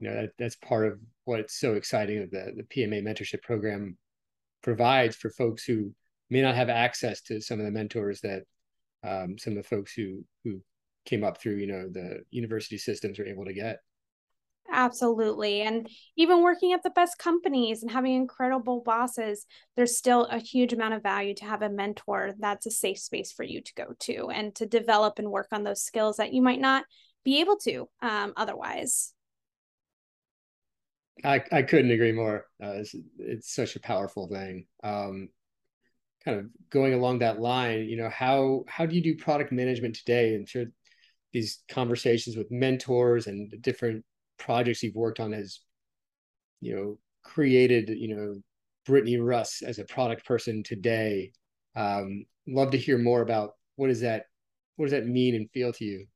you 0.01 0.09
know 0.09 0.15
that 0.15 0.31
that's 0.39 0.57
part 0.57 0.87
of 0.87 0.99
what's 1.25 1.61
so 1.61 1.75
exciting 1.75 2.21
that 2.21 2.31
the 2.31 2.53
the 2.57 2.63
PMA 2.63 3.03
mentorship 3.03 3.43
program 3.43 3.99
provides 4.63 5.15
for 5.15 5.29
folks 5.29 5.65
who 5.65 5.93
may 6.31 6.41
not 6.41 6.55
have 6.55 6.71
access 6.71 7.21
to 7.23 7.39
some 7.43 7.61
of 7.61 7.67
the 7.67 7.71
mentors 7.71 8.23
that 8.23 8.45
um, 9.05 9.37
some 9.39 9.59
of 9.59 9.63
the 9.63 9.69
folks 9.69 9.93
who 9.93 10.25
who 10.43 10.63
came 11.05 11.23
up 11.23 11.39
through 11.39 11.57
you 11.57 11.67
know 11.67 11.87
the 11.91 12.23
university 12.31 12.79
systems 12.79 13.19
are 13.19 13.27
able 13.27 13.45
to 13.45 13.53
get 13.53 13.81
Absolutely. 14.71 15.61
And 15.63 15.89
even 16.17 16.43
working 16.43 16.73
at 16.73 16.83
the 16.83 16.91
best 16.91 17.19
companies 17.19 17.83
and 17.83 17.91
having 17.91 18.15
incredible 18.15 18.81
bosses, 18.81 19.47
there's 19.77 19.97
still 19.97 20.25
a 20.27 20.39
huge 20.39 20.73
amount 20.73 20.95
of 20.95 21.03
value 21.03 21.35
to 21.35 21.45
have 21.45 21.63
a 21.63 21.69
mentor 21.69 22.33
that's 22.39 22.67
a 22.67 22.71
safe 22.71 22.99
space 22.99 23.33
for 23.33 23.43
you 23.43 23.61
to 23.61 23.75
go 23.75 23.95
to 24.01 24.31
and 24.31 24.55
to 24.55 24.67
develop 24.67 25.19
and 25.19 25.31
work 25.31 25.49
on 25.53 25.65
those 25.65 25.83
skills 25.83 26.17
that 26.17 26.33
you 26.33 26.41
might 26.41 26.61
not 26.61 26.85
be 27.25 27.41
able 27.41 27.57
to 27.59 27.89
um, 28.01 28.33
otherwise. 28.37 29.13
I, 31.25 31.43
I 31.53 31.63
couldn't 31.63 31.91
agree 31.91 32.13
more. 32.13 32.47
Uh, 32.63 32.73
it's, 32.77 32.95
it's, 33.19 33.55
such 33.55 33.77
a 33.77 33.81
powerful 33.81 34.29
thing. 34.29 34.67
Um, 34.83 35.29
kind 36.25 36.39
of 36.39 36.47
going 36.71 36.95
along 36.95 37.19
that 37.19 37.41
line, 37.41 37.89
you 37.89 37.97
know, 37.97 38.09
how 38.09 38.65
how 38.67 38.87
do 38.87 38.95
you 38.95 39.03
do 39.03 39.17
product 39.17 39.53
management 39.53 39.97
today? 39.97 40.35
And 40.35 40.49
sure, 40.49 40.67
these 41.33 41.63
conversations 41.69 42.37
with 42.37 42.51
mentors 42.51 43.27
and 43.27 43.53
different 43.61 44.05
projects 44.39 44.83
you've 44.83 44.95
worked 44.95 45.21
on 45.21 45.33
has, 45.33 45.61
you 46.61 46.75
know, 46.75 46.99
created, 47.25 47.89
you 47.89 48.15
know, 48.15 48.35
Britney 48.87 49.25
Russ 49.25 49.63
as 49.63 49.79
a 49.79 49.85
product 49.85 50.25
person 50.27 50.63
today. 50.63 51.33
Um, 51.77 52.25
love 52.47 52.73
to 52.73 52.79
hear 52.79 52.99
more 52.99 53.23
about 53.23 53.53
what 53.77 53.89
does 53.89 54.01
that 54.01 54.27
what 54.77 54.87
does 54.87 54.93
that 54.93 55.07
mean 55.07 55.35
and 55.35 55.51
feel 55.51 55.73
to 55.73 55.85
you? 55.85 56.07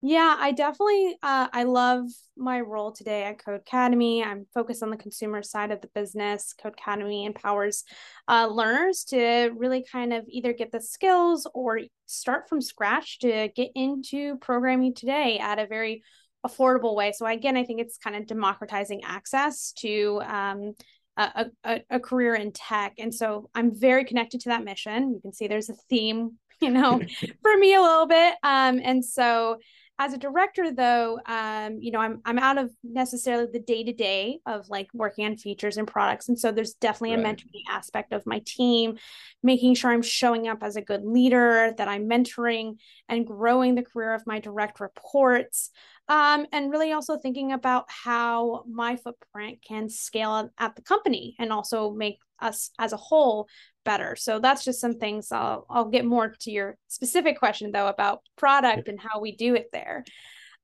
Yeah, 0.00 0.36
I 0.38 0.52
definitely 0.52 1.16
uh, 1.22 1.48
I 1.52 1.64
love 1.64 2.06
my 2.36 2.60
role 2.60 2.92
today 2.92 3.24
at 3.24 3.38
Codecademy. 3.38 4.24
I'm 4.24 4.46
focused 4.54 4.82
on 4.82 4.90
the 4.90 4.96
consumer 4.96 5.42
side 5.42 5.72
of 5.72 5.80
the 5.80 5.88
business. 5.88 6.54
Codecademy 6.62 7.26
empowers 7.26 7.82
uh, 8.28 8.46
learners 8.46 9.02
to 9.08 9.50
really 9.56 9.84
kind 9.90 10.12
of 10.12 10.24
either 10.28 10.52
get 10.52 10.70
the 10.70 10.80
skills 10.80 11.48
or 11.52 11.80
start 12.06 12.48
from 12.48 12.60
scratch 12.60 13.18
to 13.20 13.48
get 13.56 13.70
into 13.74 14.36
programming 14.36 14.94
today 14.94 15.38
at 15.38 15.58
a 15.58 15.66
very 15.66 16.04
affordable 16.46 16.94
way. 16.94 17.12
So 17.12 17.26
again, 17.26 17.56
I 17.56 17.64
think 17.64 17.80
it's 17.80 17.98
kind 17.98 18.16
of 18.16 18.26
democratizing 18.26 19.02
access 19.04 19.72
to 19.78 20.20
um, 20.24 20.74
a, 21.16 21.46
a, 21.64 21.80
a 21.90 22.00
career 22.00 22.34
in 22.34 22.52
tech. 22.52 22.94
And 22.98 23.12
so 23.12 23.50
I'm 23.54 23.78
very 23.78 24.04
connected 24.04 24.40
to 24.42 24.50
that 24.50 24.64
mission. 24.64 25.14
You 25.14 25.20
can 25.20 25.32
see 25.32 25.48
there's 25.48 25.68
a 25.68 25.74
theme, 25.90 26.38
you 26.60 26.70
know, 26.70 27.00
for 27.42 27.56
me 27.56 27.74
a 27.74 27.82
little 27.82 28.06
bit. 28.06 28.34
Um, 28.42 28.80
and 28.82 29.04
so 29.04 29.58
as 30.00 30.12
a 30.12 30.18
director 30.18 30.72
though 30.72 31.18
um, 31.26 31.78
you 31.80 31.90
know 31.90 31.98
i'm 31.98 32.20
i'm 32.24 32.38
out 32.38 32.58
of 32.58 32.70
necessarily 32.84 33.48
the 33.52 33.58
day 33.58 33.82
to 33.82 33.92
day 33.92 34.38
of 34.46 34.68
like 34.68 34.88
working 34.94 35.26
on 35.26 35.36
features 35.36 35.76
and 35.76 35.88
products 35.88 36.28
and 36.28 36.38
so 36.38 36.52
there's 36.52 36.74
definitely 36.74 37.16
right. 37.16 37.24
a 37.24 37.28
mentoring 37.28 37.62
aspect 37.68 38.12
of 38.12 38.24
my 38.24 38.40
team 38.46 38.96
making 39.42 39.74
sure 39.74 39.90
i'm 39.90 40.02
showing 40.02 40.48
up 40.48 40.62
as 40.62 40.76
a 40.76 40.82
good 40.82 41.04
leader 41.04 41.74
that 41.76 41.88
i'm 41.88 42.08
mentoring 42.08 42.76
and 43.08 43.26
growing 43.26 43.74
the 43.74 43.82
career 43.82 44.14
of 44.14 44.26
my 44.26 44.38
direct 44.38 44.80
reports 44.80 45.70
um, 46.08 46.46
and 46.52 46.70
really 46.70 46.92
also 46.92 47.18
thinking 47.18 47.52
about 47.52 47.84
how 47.88 48.64
my 48.66 48.96
footprint 48.96 49.58
can 49.66 49.88
scale 49.90 50.50
at 50.58 50.74
the 50.74 50.82
company 50.82 51.36
and 51.38 51.52
also 51.52 51.92
make 51.92 52.18
us 52.40 52.70
as 52.78 52.92
a 52.92 52.96
whole 52.96 53.48
better. 53.84 54.16
So 54.16 54.38
that's 54.38 54.64
just 54.64 54.80
some 54.80 54.98
things 54.98 55.32
I'll 55.32 55.66
I'll 55.68 55.88
get 55.90 56.04
more 56.04 56.34
to 56.40 56.50
your 56.50 56.76
specific 56.88 57.38
question 57.38 57.72
though 57.72 57.88
about 57.88 58.22
product 58.36 58.88
and 58.88 59.00
how 59.00 59.20
we 59.20 59.36
do 59.36 59.54
it 59.54 59.68
there. 59.72 60.04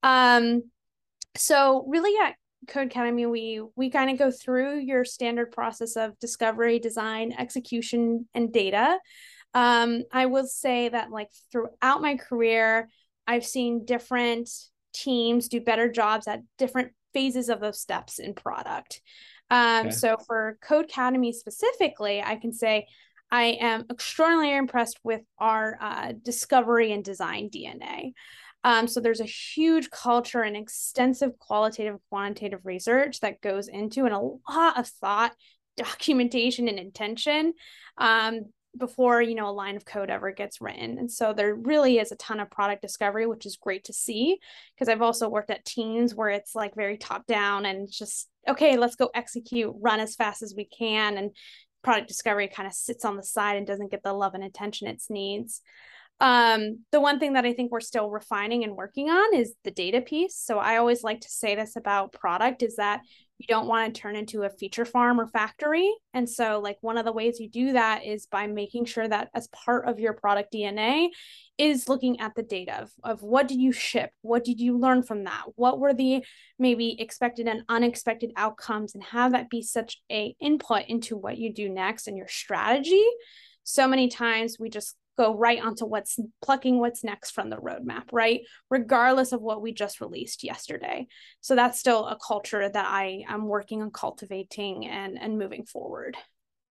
Um 0.02 0.62
so 1.36 1.84
really 1.88 2.14
at 2.22 2.36
Codecademy 2.66 3.28
we 3.30 3.62
we 3.76 3.90
kind 3.90 4.10
of 4.10 4.18
go 4.18 4.30
through 4.30 4.78
your 4.78 5.04
standard 5.04 5.52
process 5.52 5.96
of 5.96 6.18
discovery, 6.18 6.78
design, 6.78 7.34
execution 7.36 8.28
and 8.34 8.52
data. 8.52 8.98
Um 9.52 10.04
I 10.12 10.26
will 10.26 10.46
say 10.46 10.88
that 10.88 11.10
like 11.10 11.30
throughout 11.50 12.00
my 12.00 12.16
career 12.16 12.88
I've 13.26 13.44
seen 13.44 13.84
different 13.84 14.50
teams 14.94 15.48
do 15.48 15.60
better 15.60 15.90
jobs 15.90 16.26
at 16.28 16.40
different 16.58 16.92
phases 17.12 17.48
of 17.48 17.60
those 17.60 17.80
steps 17.80 18.18
in 18.18 18.34
product. 18.34 19.00
Um, 19.50 19.86
okay. 19.86 19.90
So 19.90 20.16
for 20.26 20.58
Codecademy 20.66 21.32
specifically, 21.32 22.22
I 22.22 22.36
can 22.36 22.52
say 22.52 22.86
I 23.30 23.58
am 23.60 23.84
extraordinarily 23.90 24.56
impressed 24.56 24.98
with 25.02 25.22
our 25.38 25.76
uh, 25.80 26.12
discovery 26.22 26.92
and 26.92 27.04
design 27.04 27.50
DNA. 27.50 28.12
Um, 28.62 28.88
so 28.88 29.00
there's 29.00 29.20
a 29.20 29.24
huge 29.24 29.90
culture 29.90 30.40
and 30.40 30.56
extensive 30.56 31.38
qualitative, 31.38 31.98
quantitative 32.08 32.60
research 32.64 33.20
that 33.20 33.42
goes 33.42 33.68
into 33.68 34.06
and 34.06 34.14
a 34.14 34.18
lot 34.18 34.78
of 34.78 34.88
thought, 34.88 35.32
documentation, 35.76 36.68
and 36.68 36.78
intention 36.78 37.52
um, 37.98 38.46
before 38.76 39.22
you 39.22 39.34
know 39.34 39.48
a 39.48 39.52
line 39.52 39.76
of 39.76 39.84
code 39.84 40.10
ever 40.10 40.32
gets 40.32 40.60
written. 40.60 40.98
And 40.98 41.10
so 41.10 41.32
there 41.32 41.54
really 41.54 41.98
is 41.98 42.12
a 42.12 42.16
ton 42.16 42.40
of 42.40 42.50
product 42.50 42.82
discovery, 42.82 43.26
which 43.26 43.46
is 43.46 43.56
great 43.56 43.84
to 43.84 43.92
see 43.92 44.38
because 44.74 44.88
I've 44.88 45.02
also 45.02 45.28
worked 45.28 45.50
at 45.50 45.64
teams 45.64 46.14
where 46.14 46.30
it's 46.30 46.54
like 46.54 46.74
very 46.74 46.98
top 46.98 47.26
down 47.26 47.66
and 47.66 47.90
just 47.90 48.28
okay, 48.48 48.76
let's 48.76 48.96
go 48.96 49.10
execute, 49.14 49.74
run 49.80 50.00
as 50.00 50.16
fast 50.16 50.42
as 50.42 50.54
we 50.56 50.66
can, 50.66 51.16
and 51.16 51.30
product 51.82 52.08
discovery 52.08 52.48
kind 52.48 52.66
of 52.66 52.74
sits 52.74 53.04
on 53.04 53.16
the 53.16 53.22
side 53.22 53.56
and 53.56 53.66
doesn't 53.66 53.90
get 53.90 54.02
the 54.02 54.12
love 54.12 54.34
and 54.34 54.44
attention 54.44 54.88
it 54.88 55.02
needs. 55.08 55.60
Um, 56.20 56.80
the 56.92 57.00
one 57.00 57.18
thing 57.18 57.32
that 57.34 57.44
I 57.44 57.52
think 57.52 57.72
we're 57.72 57.80
still 57.80 58.10
refining 58.10 58.64
and 58.64 58.76
working 58.76 59.10
on 59.10 59.34
is 59.34 59.54
the 59.64 59.70
data 59.70 60.00
piece. 60.00 60.36
So 60.36 60.58
I 60.58 60.76
always 60.76 61.02
like 61.02 61.20
to 61.22 61.28
say 61.28 61.54
this 61.54 61.76
about 61.76 62.12
product 62.12 62.62
is 62.62 62.76
that 62.76 63.00
you 63.38 63.46
don't 63.48 63.66
want 63.66 63.92
to 63.92 64.00
turn 64.00 64.14
into 64.14 64.42
a 64.42 64.50
feature 64.50 64.84
farm 64.84 65.20
or 65.20 65.26
factory. 65.26 65.92
And 66.12 66.28
so, 66.28 66.60
like, 66.60 66.78
one 66.80 66.96
of 66.96 67.04
the 67.04 67.12
ways 67.12 67.40
you 67.40 67.48
do 67.48 67.72
that 67.72 68.04
is 68.04 68.26
by 68.26 68.46
making 68.46 68.84
sure 68.84 69.06
that 69.06 69.28
as 69.34 69.48
part 69.48 69.88
of 69.88 69.98
your 69.98 70.12
product 70.12 70.52
DNA 70.52 71.08
is 71.58 71.88
looking 71.88 72.20
at 72.20 72.34
the 72.36 72.42
data 72.42 72.82
of, 72.82 72.92
of 73.02 73.22
what 73.22 73.48
did 73.48 73.58
you 73.58 73.72
ship? 73.72 74.10
What 74.22 74.44
did 74.44 74.60
you 74.60 74.78
learn 74.78 75.02
from 75.02 75.24
that? 75.24 75.44
What 75.56 75.80
were 75.80 75.94
the 75.94 76.24
maybe 76.58 77.00
expected 77.00 77.48
and 77.48 77.64
unexpected 77.68 78.32
outcomes? 78.36 78.94
And 78.94 79.02
have 79.04 79.32
that 79.32 79.50
be 79.50 79.62
such 79.62 79.98
a 80.10 80.36
input 80.40 80.84
into 80.86 81.16
what 81.16 81.36
you 81.36 81.52
do 81.52 81.68
next 81.68 82.06
and 82.06 82.16
your 82.16 82.28
strategy. 82.28 83.04
So 83.64 83.88
many 83.88 84.08
times 84.08 84.58
we 84.60 84.70
just 84.70 84.96
go 85.16 85.36
right 85.36 85.62
onto 85.62 85.84
what's 85.84 86.18
plucking 86.42 86.78
what's 86.78 87.04
next 87.04 87.30
from 87.30 87.50
the 87.50 87.56
roadmap, 87.56 88.04
right? 88.12 88.42
Regardless 88.70 89.32
of 89.32 89.40
what 89.40 89.62
we 89.62 89.72
just 89.72 90.00
released 90.00 90.44
yesterday. 90.44 91.06
So 91.40 91.54
that's 91.54 91.78
still 91.78 92.06
a 92.06 92.18
culture 92.18 92.68
that 92.68 92.86
I 92.86 93.24
am 93.28 93.46
working 93.46 93.82
on 93.82 93.90
cultivating 93.90 94.86
and 94.86 95.18
and 95.20 95.38
moving 95.38 95.64
forward. 95.64 96.16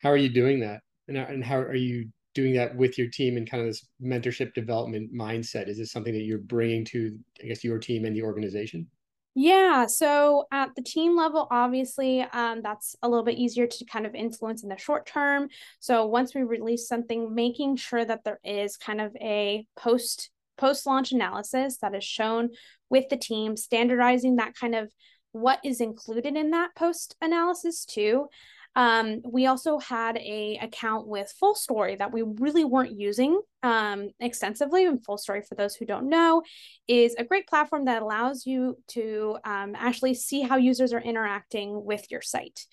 How 0.02 0.10
are 0.10 0.18
you 0.18 0.30
doing 0.30 0.60
that? 0.62 0.82
And, 1.08 1.18
uh, 1.18 1.26
and 1.30 1.44
how 1.44 1.58
are 1.58 1.76
you 1.76 2.10
doing 2.34 2.54
that 2.56 2.76
with 2.76 2.98
your 2.98 3.08
team 3.08 3.38
and 3.38 3.50
kind 3.50 3.62
of 3.62 3.68
this 3.68 3.88
mentorship 4.02 4.54
development 4.54 5.14
mindset? 5.14 5.68
Is 5.68 5.78
this 5.78 5.92
something 5.92 6.14
that 6.14 6.24
you're 6.24 6.40
bringing 6.40 6.84
to, 6.86 7.18
I 7.42 7.48
guess, 7.48 7.64
your 7.64 7.80
team 7.80 8.06
and 8.06 8.16
the 8.16 8.24
organization? 8.24 8.88
Yeah. 9.36 9.88
So 9.88 10.46
at 10.52 10.76
the 10.76 10.84
team 10.84 11.18
level, 11.18 11.48
obviously, 11.50 12.22
um, 12.22 12.62
that's 12.62 12.96
a 13.02 13.10
little 13.10 13.26
bit 13.26 13.38
easier 13.38 13.66
to 13.66 13.86
kind 13.86 14.06
of 14.06 14.14
influence 14.14 14.62
in 14.62 14.70
the 14.70 14.78
short 14.78 15.08
term. 15.08 15.48
So 15.80 16.06
once 16.06 16.36
we 16.36 16.44
release 16.44 16.88
something, 16.88 17.34
making 17.34 17.78
sure 17.78 18.06
that 18.06 18.24
there 18.24 18.40
is 18.44 18.78
kind 18.78 19.02
of 19.02 19.16
a 19.16 19.66
post 19.76 20.30
post 20.56 20.86
launch 20.86 21.12
analysis 21.12 21.78
that 21.78 21.96
is 21.96 22.04
shown 22.04 22.50
with 22.90 23.10
the 23.10 23.18
team, 23.18 23.58
standardizing 23.58 24.36
that 24.36 24.54
kind 24.56 24.76
of 24.76 24.92
what 25.32 25.60
is 25.64 25.82
included 25.82 26.38
in 26.38 26.52
that 26.52 26.76
post 26.76 27.16
analysis 27.20 27.86
too. 27.86 28.28
Um, 28.76 29.22
we 29.24 29.46
also 29.46 29.78
had 29.80 30.18
a 30.18 30.58
account 30.62 31.08
with 31.08 31.34
FullStory 31.42 31.98
that 32.00 32.12
we 32.12 32.24
really 32.24 32.66
weren't 32.66 32.98
using 32.98 33.40
um, 33.62 34.10
extensively. 34.20 34.86
And 34.86 35.04
FullStory, 35.06 35.48
for 35.48 35.56
those 35.56 35.76
who 35.76 35.86
don't 35.86 36.10
know, 36.10 36.44
is 36.88 37.16
a 37.16 37.24
great 37.24 37.48
platform 37.48 37.86
that 37.86 38.02
allows 38.02 38.46
you 38.46 38.78
to 38.90 39.38
um, 39.46 39.74
actually 39.78 40.16
see 40.16 40.42
how 40.42 40.58
users 40.58 40.92
are 40.94 41.00
interacting 41.00 41.86
with 41.86 42.10
your 42.12 42.22
site 42.22 42.66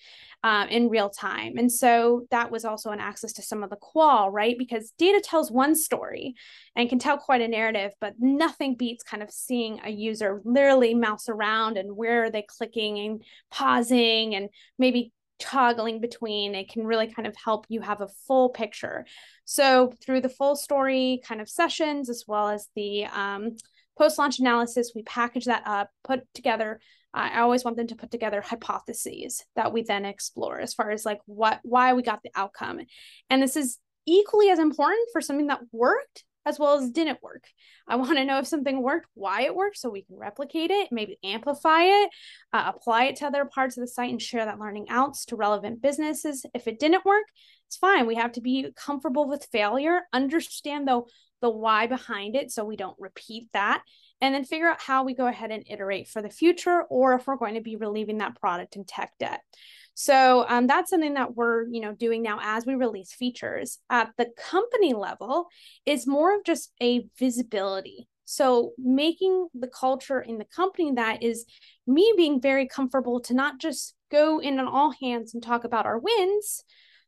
um, 0.43 0.67
in 0.69 0.89
real 0.89 1.09
time. 1.09 1.57
And 1.57 1.71
so 1.71 2.25
that 2.31 2.51
was 2.51 2.65
also 2.65 2.89
an 2.89 2.99
access 2.99 3.33
to 3.33 3.41
some 3.41 3.63
of 3.63 3.69
the 3.69 3.75
qual, 3.75 4.31
right? 4.31 4.57
Because 4.57 4.91
data 4.97 5.21
tells 5.23 5.51
one 5.51 5.75
story 5.75 6.33
and 6.75 6.89
can 6.89 6.99
tell 6.99 7.17
quite 7.17 7.41
a 7.41 7.47
narrative, 7.47 7.93
but 8.01 8.15
nothing 8.19 8.75
beats 8.75 9.03
kind 9.03 9.21
of 9.21 9.31
seeing 9.31 9.79
a 9.85 9.91
user 9.91 10.41
literally 10.43 10.93
mouse 10.93 11.29
around 11.29 11.77
and 11.77 11.95
where 11.95 12.25
are 12.25 12.31
they 12.31 12.43
clicking 12.47 12.99
and 12.99 13.23
pausing 13.51 14.35
and 14.35 14.49
maybe 14.79 15.13
toggling 15.41 15.99
between 15.99 16.55
it 16.55 16.69
can 16.69 16.85
really 16.85 17.07
kind 17.07 17.27
of 17.27 17.35
help 17.35 17.65
you 17.67 17.81
have 17.81 17.99
a 17.99 18.07
full 18.27 18.49
picture. 18.49 19.05
So 19.45 19.91
through 20.03 20.21
the 20.21 20.29
full 20.29 20.55
story 20.55 21.21
kind 21.27 21.41
of 21.41 21.49
sessions 21.49 22.09
as 22.09 22.23
well 22.27 22.47
as 22.47 22.69
the 22.75 23.05
um, 23.05 23.57
post 23.97 24.17
launch 24.17 24.39
analysis 24.39 24.93
we 24.95 25.03
package 25.03 25.45
that 25.45 25.63
up 25.65 25.89
put 26.03 26.21
together 26.33 26.79
i 27.13 27.41
always 27.41 27.63
want 27.63 27.75
them 27.75 27.87
to 27.87 27.95
put 27.95 28.09
together 28.09 28.41
hypotheses 28.41 29.43
that 29.55 29.73
we 29.73 29.83
then 29.83 30.05
explore 30.05 30.59
as 30.59 30.73
far 30.73 30.91
as 30.91 31.05
like 31.05 31.19
what 31.25 31.59
why 31.63 31.93
we 31.93 32.01
got 32.01 32.21
the 32.23 32.31
outcome. 32.35 32.79
And 33.29 33.41
this 33.41 33.55
is 33.55 33.77
equally 34.05 34.49
as 34.49 34.59
important 34.59 35.09
for 35.11 35.21
something 35.21 35.47
that 35.47 35.61
worked 35.71 36.23
as 36.45 36.57
well 36.57 36.77
as 36.77 36.89
didn't 36.89 37.21
work. 37.21 37.45
I 37.87 37.95
want 37.95 38.17
to 38.17 38.25
know 38.25 38.39
if 38.39 38.47
something 38.47 38.81
worked, 38.81 39.07
why 39.13 39.41
it 39.41 39.55
worked, 39.55 39.77
so 39.77 39.89
we 39.89 40.03
can 40.03 40.17
replicate 40.17 40.71
it, 40.71 40.89
maybe 40.91 41.19
amplify 41.23 41.83
it, 41.83 42.09
uh, 42.53 42.71
apply 42.75 43.05
it 43.05 43.17
to 43.17 43.27
other 43.27 43.45
parts 43.45 43.77
of 43.77 43.81
the 43.81 43.87
site, 43.87 44.11
and 44.11 44.21
share 44.21 44.45
that 44.45 44.59
learning 44.59 44.87
out 44.89 45.15
to 45.27 45.35
relevant 45.35 45.81
businesses. 45.81 46.45
If 46.53 46.67
it 46.67 46.79
didn't 46.79 47.05
work, 47.05 47.25
it's 47.67 47.77
fine. 47.77 48.07
We 48.07 48.15
have 48.15 48.33
to 48.33 48.41
be 48.41 48.71
comfortable 48.75 49.27
with 49.27 49.47
failure, 49.51 50.01
understand 50.13 50.87
though 50.87 51.07
the 51.41 51.49
why 51.49 51.87
behind 51.87 52.35
it 52.35 52.51
so 52.51 52.63
we 52.63 52.75
don't 52.75 52.97
repeat 52.99 53.47
that, 53.53 53.83
and 54.19 54.33
then 54.33 54.45
figure 54.45 54.67
out 54.67 54.81
how 54.81 55.03
we 55.03 55.15
go 55.15 55.27
ahead 55.27 55.51
and 55.51 55.65
iterate 55.67 56.07
for 56.07 56.21
the 56.21 56.29
future 56.29 56.83
or 56.89 57.13
if 57.13 57.27
we're 57.27 57.35
going 57.35 57.55
to 57.55 57.61
be 57.61 57.75
relieving 57.75 58.19
that 58.19 58.35
product 58.35 58.75
in 58.75 58.85
tech 58.85 59.11
debt. 59.19 59.41
So 59.93 60.45
um, 60.47 60.67
that's 60.67 60.89
something 60.89 61.15
that 61.15 61.35
we're, 61.35 61.67
you 61.67 61.81
know, 61.81 61.93
doing 61.93 62.23
now 62.23 62.39
as 62.41 62.65
we 62.65 62.75
release 62.75 63.13
features. 63.13 63.79
At 63.89 64.11
the 64.17 64.29
company 64.37 64.93
level 64.93 65.47
is 65.85 66.07
more 66.07 66.35
of 66.35 66.43
just 66.43 66.71
a 66.81 67.05
visibility. 67.19 68.07
So 68.25 68.71
making 68.77 69.49
the 69.53 69.67
culture 69.67 70.21
in 70.21 70.37
the 70.37 70.45
company 70.45 70.93
that 70.93 71.21
is 71.21 71.45
me 71.85 72.13
being 72.15 72.39
very 72.39 72.67
comfortable 72.67 73.19
to 73.21 73.33
not 73.33 73.59
just 73.59 73.93
go 74.09 74.39
in 74.39 74.59
on 74.59 74.67
all 74.67 74.93
hands 75.01 75.33
and 75.33 75.43
talk 75.43 75.65
about 75.65 75.85
our 75.85 75.99
wins, 75.99 76.63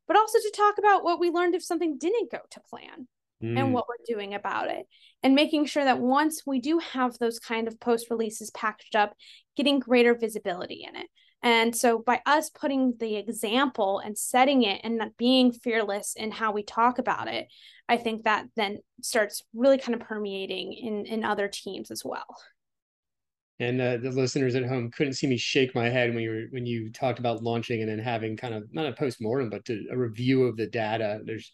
but 0.08 0.18
also 0.18 0.38
to 0.40 0.54
talk 0.56 0.78
about 0.78 1.04
what 1.04 1.20
we 1.20 1.30
learned 1.30 1.56
if 1.56 1.64
something 1.64 1.98
didn't 1.98 2.32
go 2.32 2.40
to 2.52 2.60
plan 2.70 3.08
mm. 3.42 3.58
and 3.58 3.74
what 3.74 3.86
we're 3.88 4.16
doing 4.16 4.34
about 4.34 4.70
it. 4.70 4.86
And 5.22 5.36
making 5.36 5.66
sure 5.66 5.86
that 5.86 6.00
once 6.00 6.44
we 6.46 6.60
do 6.60 6.80
have 6.80 7.18
those 7.18 7.40
kind 7.40 7.68
of 7.68 7.80
post 7.80 8.10
releases 8.10 8.52
packaged 8.52 8.96
up, 8.96 9.16
getting 9.56 9.80
greater 9.80 10.16
visibility 10.16 10.86
in 10.88 10.96
it. 10.98 11.08
And 11.44 11.76
so 11.76 12.00
by 12.00 12.22
us 12.26 12.50
putting 12.50 12.96
the 13.00 13.18
example 13.18 14.00
and 14.00 14.18
setting 14.18 14.64
it 14.64 14.80
and 14.84 15.02
being 15.18 15.52
fearless 15.52 16.16
in 16.16 16.32
how 16.32 16.54
we 16.54 16.64
talk 16.64 17.00
about 17.00 17.28
it, 17.28 17.48
I 17.90 17.98
think 17.98 18.24
that 18.24 18.46
then 18.56 18.80
starts 19.02 19.44
really 19.54 19.78
kind 19.78 19.94
of 19.94 20.08
permeating 20.08 20.72
in 20.72 21.06
in 21.06 21.26
other 21.26 21.50
teams 21.50 21.92
as 21.92 22.04
well. 22.06 22.26
And 23.60 23.80
uh, 23.80 23.98
the 23.98 24.10
listeners 24.10 24.56
at 24.56 24.66
home 24.66 24.90
couldn't 24.90 25.14
see 25.14 25.28
me 25.28 25.38
shake 25.38 25.76
my 25.76 25.90
head 25.90 26.14
when 26.14 26.24
you 26.24 26.30
were 26.30 26.46
when 26.52 26.66
you 26.66 26.92
talked 26.92 27.20
about 27.20 27.44
launching 27.44 27.82
and 27.82 27.90
then 27.90 28.00
having 28.00 28.38
kind 28.38 28.54
of 28.54 28.74
not 28.74 28.88
a 28.88 28.94
post 28.94 29.22
mortem, 29.22 29.50
but 29.50 29.66
to, 29.66 29.86
a 29.92 29.98
review 29.98 30.44
of 30.44 30.56
the 30.56 30.68
data. 30.68 31.20
There's 31.26 31.54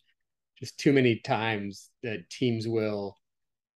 just 0.59 0.77
too 0.77 0.93
many 0.93 1.19
times 1.19 1.89
that 2.03 2.29
teams 2.29 2.67
will 2.67 3.17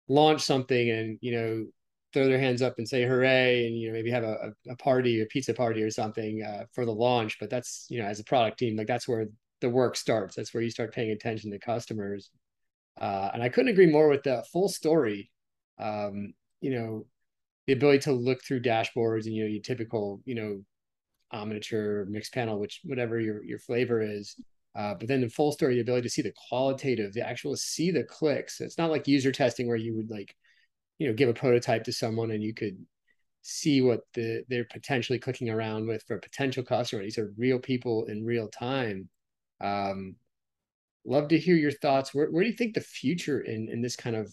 launch 0.08 0.42
something 0.42 0.90
and 0.90 1.18
you 1.20 1.32
know 1.32 1.66
throw 2.12 2.26
their 2.26 2.40
hands 2.40 2.62
up 2.62 2.74
and 2.78 2.88
say 2.88 3.04
hooray 3.04 3.66
and 3.66 3.76
you 3.76 3.88
know 3.88 3.92
maybe 3.92 4.10
have 4.10 4.24
a, 4.24 4.52
a 4.68 4.76
party 4.76 5.20
a 5.20 5.26
pizza 5.26 5.54
party 5.54 5.82
or 5.82 5.90
something 5.90 6.42
uh, 6.42 6.64
for 6.72 6.84
the 6.84 6.92
launch. 6.92 7.38
But 7.38 7.50
that's 7.50 7.86
you 7.88 8.00
know 8.00 8.08
as 8.08 8.20
a 8.20 8.24
product 8.24 8.58
team 8.58 8.76
like 8.76 8.86
that's 8.86 9.08
where 9.08 9.26
the 9.60 9.70
work 9.70 9.96
starts. 9.96 10.34
That's 10.34 10.52
where 10.54 10.62
you 10.62 10.70
start 10.70 10.94
paying 10.94 11.10
attention 11.10 11.50
to 11.50 11.58
customers. 11.58 12.30
Uh, 13.00 13.30
and 13.32 13.42
i 13.42 13.48
couldn't 13.48 13.70
agree 13.70 13.86
more 13.86 14.08
with 14.08 14.22
the 14.22 14.44
full 14.52 14.68
story. 14.68 15.30
Um, 15.78 16.34
you 16.60 16.70
know 16.70 17.06
the 17.66 17.72
ability 17.74 18.00
to 18.00 18.12
look 18.12 18.42
through 18.42 18.62
dashboards 18.62 19.26
and 19.26 19.34
you 19.34 19.44
know 19.44 19.48
your 19.48 19.62
typical 19.62 20.20
you 20.24 20.34
know 20.34 20.62
Omniture 21.32 22.08
Mixpanel 22.08 22.58
which 22.58 22.80
whatever 22.84 23.20
your 23.20 23.44
your 23.44 23.58
flavor 23.58 24.02
is. 24.02 24.36
Uh, 24.76 24.94
but 24.94 25.08
then 25.08 25.20
the 25.20 25.28
full 25.28 25.52
story 25.52 25.74
the 25.74 25.80
ability 25.80 26.02
to 26.02 26.10
see 26.10 26.22
the 26.22 26.32
qualitative 26.48 27.12
the 27.12 27.26
actual 27.26 27.56
see 27.56 27.90
the 27.90 28.04
clicks. 28.04 28.60
It's 28.60 28.78
not 28.78 28.90
like 28.90 29.06
user 29.06 29.32
testing 29.32 29.68
where 29.68 29.76
you 29.76 29.96
would 29.96 30.10
like 30.10 30.34
you 31.00 31.08
know 31.08 31.14
give 31.14 31.30
a 31.30 31.34
prototype 31.34 31.82
to 31.84 31.92
someone 31.92 32.30
and 32.30 32.44
you 32.44 32.54
could 32.54 32.76
see 33.42 33.80
what 33.80 34.02
the 34.14 34.44
they're 34.48 34.66
potentially 34.70 35.18
clicking 35.18 35.48
around 35.48 35.88
with 35.88 36.04
for 36.06 36.16
a 36.16 36.20
potential 36.20 36.62
customer 36.62 37.02
these 37.02 37.18
are 37.18 37.32
real 37.36 37.58
people 37.58 38.04
in 38.04 38.24
real 38.24 38.48
time. 38.48 39.08
Um 39.60 40.14
love 41.06 41.28
to 41.28 41.38
hear 41.38 41.56
your 41.56 41.72
thoughts. 41.72 42.14
Where, 42.14 42.30
where 42.30 42.44
do 42.44 42.50
you 42.50 42.56
think 42.56 42.74
the 42.74 42.82
future 42.82 43.40
in 43.40 43.68
in 43.70 43.80
this 43.80 43.96
kind 43.96 44.14
of 44.14 44.32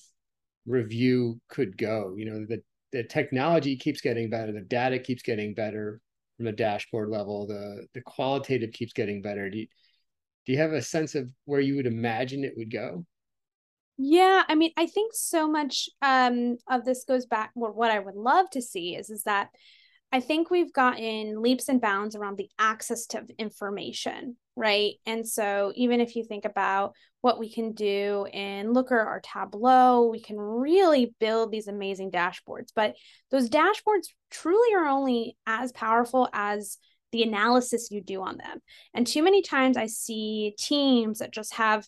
review 0.65 1.39
could 1.47 1.77
go? 1.77 2.13
You 2.17 2.25
know 2.25 2.45
the 2.45 2.61
the 2.91 3.03
technology 3.03 3.77
keeps 3.77 4.01
getting 4.01 4.29
better 4.29 4.51
the 4.51 4.61
data 4.61 4.99
keeps 4.99 5.23
getting 5.23 5.53
better 5.53 6.01
from 6.35 6.45
the 6.45 6.51
dashboard 6.51 7.09
level 7.09 7.47
the 7.47 7.87
the 7.93 8.01
qualitative 8.01 8.73
keeps 8.73 8.93
getting 8.93 9.21
better. 9.21 9.49
Do 9.49 9.59
you, 9.59 9.67
do 10.45 10.51
you 10.51 10.57
have 10.59 10.73
a 10.73 10.81
sense 10.81 11.15
of 11.15 11.29
where 11.45 11.61
you 11.61 11.77
would 11.77 11.87
imagine 11.87 12.43
it 12.43 12.57
would 12.57 12.71
go 12.71 13.05
yeah, 13.97 14.43
I 14.47 14.55
mean, 14.55 14.71
I 14.77 14.85
think 14.85 15.13
so 15.13 15.47
much 15.47 15.89
um, 16.01 16.57
of 16.69 16.85
this 16.85 17.03
goes 17.03 17.25
back. 17.25 17.51
Well, 17.55 17.73
what 17.73 17.91
I 17.91 17.99
would 17.99 18.15
love 18.15 18.49
to 18.51 18.61
see 18.61 18.95
is 18.95 19.09
is 19.09 19.23
that 19.23 19.49
I 20.11 20.21
think 20.21 20.49
we've 20.49 20.71
gotten 20.71 21.41
leaps 21.41 21.67
and 21.67 21.81
bounds 21.81 22.15
around 22.15 22.37
the 22.37 22.49
access 22.57 23.07
to 23.07 23.25
information, 23.37 24.37
right? 24.55 24.93
And 25.05 25.27
so 25.27 25.73
even 25.75 25.99
if 25.99 26.15
you 26.15 26.23
think 26.23 26.45
about 26.45 26.93
what 27.21 27.39
we 27.39 27.51
can 27.51 27.73
do 27.73 28.25
in 28.31 28.71
Looker 28.71 28.99
or 28.99 29.21
Tableau, 29.21 30.07
we 30.07 30.21
can 30.21 30.37
really 30.39 31.13
build 31.19 31.51
these 31.51 31.67
amazing 31.67 32.11
dashboards. 32.11 32.69
But 32.73 32.95
those 33.31 33.49
dashboards 33.49 34.07
truly 34.29 34.75
are 34.75 34.85
only 34.85 35.35
as 35.45 35.73
powerful 35.73 36.29
as 36.31 36.77
the 37.11 37.23
analysis 37.23 37.89
you 37.91 38.01
do 38.01 38.21
on 38.21 38.37
them. 38.37 38.59
And 38.93 39.05
too 39.05 39.23
many 39.23 39.41
times 39.41 39.75
I 39.75 39.87
see 39.87 40.55
teams 40.57 41.19
that 41.19 41.33
just 41.33 41.55
have 41.55 41.85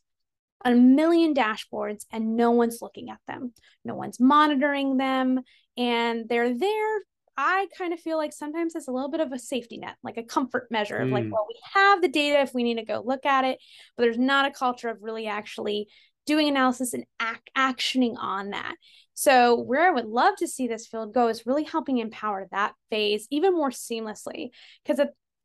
a 0.65 0.73
million 0.73 1.33
dashboards 1.33 2.05
and 2.11 2.35
no 2.35 2.51
one's 2.51 2.81
looking 2.81 3.09
at 3.09 3.19
them. 3.27 3.53
No 3.85 3.95
one's 3.95 4.19
monitoring 4.19 4.97
them 4.97 5.39
and 5.77 6.27
they're 6.27 6.57
there. 6.57 6.99
I 7.37 7.67
kind 7.77 7.93
of 7.93 8.01
feel 8.01 8.17
like 8.17 8.33
sometimes 8.33 8.75
it's 8.75 8.89
a 8.89 8.91
little 8.91 9.09
bit 9.09 9.21
of 9.21 9.31
a 9.31 9.39
safety 9.39 9.77
net, 9.77 9.95
like 10.03 10.17
a 10.17 10.23
comfort 10.23 10.67
measure 10.69 10.97
of 10.97 11.09
like, 11.09 11.23
mm. 11.23 11.31
well, 11.31 11.47
we 11.47 11.55
have 11.73 12.01
the 12.01 12.09
data 12.09 12.41
if 12.41 12.53
we 12.53 12.63
need 12.63 12.75
to 12.75 12.85
go 12.85 13.01
look 13.05 13.25
at 13.25 13.45
it, 13.45 13.59
but 13.95 14.03
there's 14.03 14.17
not 14.17 14.45
a 14.45 14.51
culture 14.51 14.89
of 14.89 14.97
really 15.01 15.25
actually 15.25 15.87
doing 16.25 16.49
analysis 16.49 16.93
and 16.93 17.05
act, 17.19 17.49
actioning 17.57 18.15
on 18.19 18.49
that. 18.49 18.75
So, 19.13 19.59
where 19.59 19.87
I 19.87 19.91
would 19.91 20.05
love 20.05 20.35
to 20.37 20.47
see 20.47 20.67
this 20.67 20.87
field 20.87 21.13
go 21.13 21.27
is 21.27 21.45
really 21.45 21.63
helping 21.63 21.97
empower 21.97 22.47
that 22.51 22.73
phase 22.89 23.25
even 23.31 23.53
more 23.53 23.71
seamlessly. 23.71 24.49
Because 24.83 24.99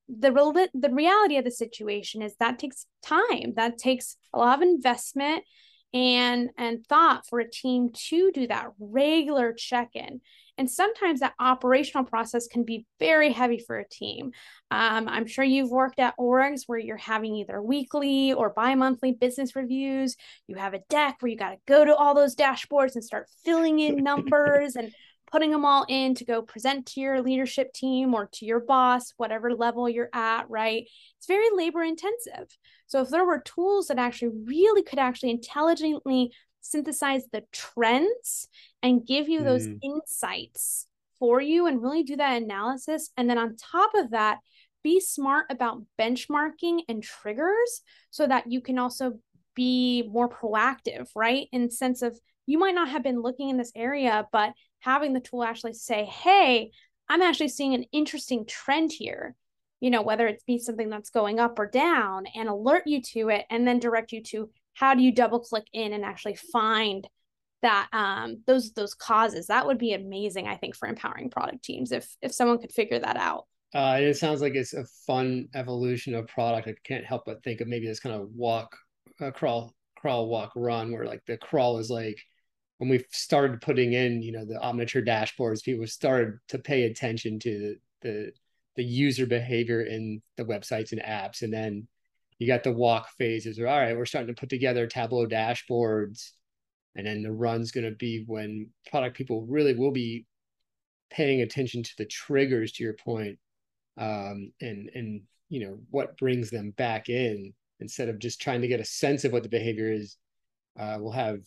the 0.09 0.69
the 0.75 0.91
reality 0.91 1.37
of 1.37 1.45
the 1.45 1.51
situation 1.51 2.23
is 2.23 2.35
that 2.39 2.59
takes 2.59 2.87
time. 3.03 3.55
That 3.57 3.79
takes 3.79 4.17
a 4.33 4.39
lot 4.39 4.59
of 4.59 4.63
investment 4.63 5.45
and 5.95 6.51
and 6.59 6.85
thought 6.89 7.27
for 7.27 7.39
a 7.39 7.49
team 7.49 7.91
to 7.95 8.33
do 8.33 8.47
that 8.49 8.67
regular 8.79 9.53
check-in. 9.53 10.21
And 10.59 10.71
sometimes 10.71 11.21
that 11.21 11.35
operational 11.41 12.05
process 12.05 12.47
can 12.47 12.65
be 12.65 12.87
very 12.99 13.33
heavy 13.33 13.59
for 13.59 13.79
a 13.79 13.89
team. 13.89 14.33
Um, 14.71 15.09
i'm 15.09 15.27
sure 15.27 15.45
you've 15.45 15.71
worked 15.71 16.01
at 16.01 16.17
orgs 16.19 16.63
where 16.67 16.79
you're 16.79 16.97
having 16.97 17.37
either 17.37 17.63
weekly 17.63 18.33
or 18.33 18.51
bi-monthly 18.51 19.13
business 19.13 19.57
reviews. 19.57 20.17
You 20.49 20.57
have 20.57 20.75
a 20.75 20.83
deck 20.91 21.17
where 21.21 21.31
you 21.31 21.39
got 21.39 21.51
to 21.51 21.59
go 21.67 21.85
to 21.85 21.95
all 21.95 22.15
those 22.15 22.35
dashboards 22.35 22.95
and 22.95 23.05
start 23.05 23.29
filling 23.45 23.79
in 23.79 23.97
numbers 24.05 24.77
and 24.77 24.93
putting 25.35 25.51
them 25.51 25.65
all 25.65 25.85
in 25.89 26.15
to 26.15 26.25
go 26.25 26.41
present 26.43 26.87
to 26.87 27.01
your 27.01 27.21
leadership 27.21 27.73
team 27.73 28.15
or 28.15 28.29
to 28.33 28.45
your 28.45 28.61
boss, 28.61 29.13
whatever 29.17 29.53
level 29.53 29.89
you're 29.89 30.09
at, 30.13 30.49
right? 30.49 30.85
It's 31.19 31.27
very 31.27 31.49
labor 31.53 31.83
intensive. 31.83 32.57
So 32.87 33.01
if 33.01 33.09
there 33.09 33.25
were 33.25 33.41
tools 33.41 33.89
that 33.89 33.99
actually 33.99 34.31
really 34.45 34.85
could 34.85 35.01
actually 35.01 35.33
intelligently 35.33 36.31
synthesize 36.61 37.25
the 37.33 37.43
trends 37.51 38.47
and 38.81 39.05
give 39.05 39.29
you 39.29 39.43
those 39.43 39.67
mm. 39.67 39.77
insights 39.83 40.87
for 41.19 41.41
you 41.41 41.67
and 41.67 41.83
really 41.83 42.05
do 42.05 42.15
that 42.15 42.41
analysis. 42.41 43.11
And 43.17 43.29
then 43.29 43.37
on 43.37 43.57
top 43.57 43.91
of 43.97 44.13
that, 44.13 44.39
be 44.85 45.01
smart 45.01 45.47
about 45.51 45.83
benchmarking 46.01 46.83
and 46.89 47.03
triggers 47.03 47.81
so 48.11 48.25
that 48.29 48.53
you 48.53 48.61
can 48.61 48.79
also 48.79 49.19
be 49.57 50.09
more 50.09 50.29
proactive, 50.29 51.09
right? 51.17 51.49
In 51.51 51.73
sense 51.73 52.03
of 52.03 52.17
you 52.47 52.59
might 52.59 52.75
not 52.75 52.89
have 52.91 53.03
been 53.03 53.21
looking 53.21 53.49
in 53.49 53.57
this 53.57 53.73
area, 53.75 54.29
but 54.31 54.53
having 54.85 55.15
the 55.15 55.21
tool 55.21 55.43
actually 55.43 55.73
say, 55.73 56.05
hey, 56.05 56.71
I'm 57.09 57.23
actually 57.23 57.49
seeing 57.49 57.75
an 57.75 57.87
interesting 57.93 58.45
trend 58.47 58.93
here, 58.93 59.35
you 59.81 59.91
know, 59.91 60.03
whether 60.03 60.27
it 60.27 60.43
be 60.47 60.59
something 60.59 60.91
that's 60.91 61.11
going 61.11 61.41
up 61.41 61.59
or 61.59 61.67
down 61.67 62.27
and 62.35 62.49
alert 62.49 62.83
you 62.87 63.01
to 63.03 63.31
it 63.31 63.47
and 63.51 63.67
then 63.67 63.79
direct 63.79 64.13
you 64.13 64.23
to 64.25 64.51
how 64.75 64.95
do 64.95 65.03
you 65.03 65.13
double 65.13 65.41
click 65.41 65.65
in 65.73 65.93
and 65.93 66.05
actually 66.05 66.37
find 66.37 67.09
that 67.63 67.89
um 67.95 68.43
those 68.47 68.73
those 68.73 68.95
causes. 68.95 69.47
That 69.47 69.67
would 69.67 69.79
be 69.79 69.95
amazing 69.95 70.47
i 70.47 70.57
think 70.57 70.77
for 70.77 70.87
empowering 70.87 71.31
product 71.31 71.65
teams 71.65 71.93
if 71.93 72.15
if 72.21 72.33
someone 72.33 72.59
could 72.59 72.73
figure 72.73 72.99
that 72.99 73.17
out. 73.17 73.47
Uh, 73.75 73.99
it 74.01 74.15
sounds 74.15 74.41
like 74.41 74.55
it's 74.55 74.75
a 74.75 74.85
fun 75.07 75.49
evolution 75.55 76.15
of 76.15 76.29
product. 76.29 76.69
I 76.69 76.75
can't 76.85 77.05
help 77.05 77.25
but 77.27 77.43
think 77.43 77.61
of 77.61 77.67
maybe 77.67 77.89
this 77.89 77.99
kind 77.99 78.15
of 78.15 78.29
walk, 78.33 78.77
uh, 79.21 79.33
crawl, 79.33 79.75
crawl, 79.97 80.29
walk, 80.29 80.53
run, 80.55 80.93
where 80.93 81.07
like 81.07 81.23
the 81.27 81.37
crawl 81.39 81.79
is 81.79 81.91
like 81.91 82.19
when 82.79 82.91
we 82.91 83.05
started 83.11 83.61
putting 83.61 83.93
in, 83.93 84.23
you 84.23 84.33
know, 84.33 84.45
the 84.45 84.55
Omniture 84.55 85.07
dashboards, 85.07 85.63
people 85.63 85.87
started 85.87 86.39
to 86.49 86.59
pay 86.59 86.85
attention 86.85 87.39
to 87.41 87.77
the, 88.03 88.33
the 88.77 88.85
user 88.85 89.27
behavior 89.27 89.83
in 89.83 90.21
the 90.37 90.45
websites 90.45 90.93
and 90.93 91.01
apps. 91.01 91.43
And 91.43 91.53
then 91.53 91.87
you 92.39 92.47
got 92.47 92.65
the 92.65 92.73
walk 92.73 93.09
phases 93.17 93.59
where, 93.59 93.69
all 93.69 93.79
right, 93.79 93.97
we're 93.97 94.07
starting 94.07 94.35
to 94.35 94.39
put 94.39 94.49
together 94.49 94.87
Tableau 94.87 95.27
dashboards. 95.27 96.33
And 96.97 97.07
then 97.07 97.23
the 97.23 97.33
run's 97.33 97.71
going 97.71 97.85
to 97.85 97.97
be 97.97 98.25
when 98.27 98.69
product 98.91 99.17
people 99.17 99.47
really 99.47 99.75
will 99.75 99.93
be 99.93 100.27
paying 101.11 101.43
attention 101.43 101.83
to 101.83 101.93
the 101.97 102.07
triggers, 102.07 102.73
to 102.73 102.85
your 102.85 102.95
point, 102.95 103.39
um, 103.97 104.53
and, 104.61 104.91
and, 104.95 105.23
you 105.49 105.61
know, 105.61 105.79
what 105.91 106.17
brings 106.19 106.51
them 106.51 106.73
back 106.73 107.09
in 107.09 107.53
instead 107.79 108.09
of 108.09 108.19
just 108.19 108.41
trying 108.41 108.61
to 108.61 108.69
get 108.69 108.81
a 108.81 108.85
sense 108.85 109.25
of 109.25 109.33
what 109.33 109.45
the 109.45 109.49
behavior 109.49 109.93
is. 109.93 110.17
Uh, 110.79 110.97
we'll 110.99 111.13
have 111.13 111.39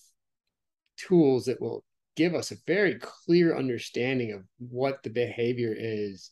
tools 0.98 1.46
that 1.46 1.62
will 1.62 1.84
give 2.16 2.34
us 2.34 2.52
a 2.52 2.58
very 2.66 2.96
clear 2.96 3.56
understanding 3.56 4.34
of 4.34 4.44
what 4.58 5.04
the 5.04 5.10
behavior 5.10 5.74
is 5.78 6.32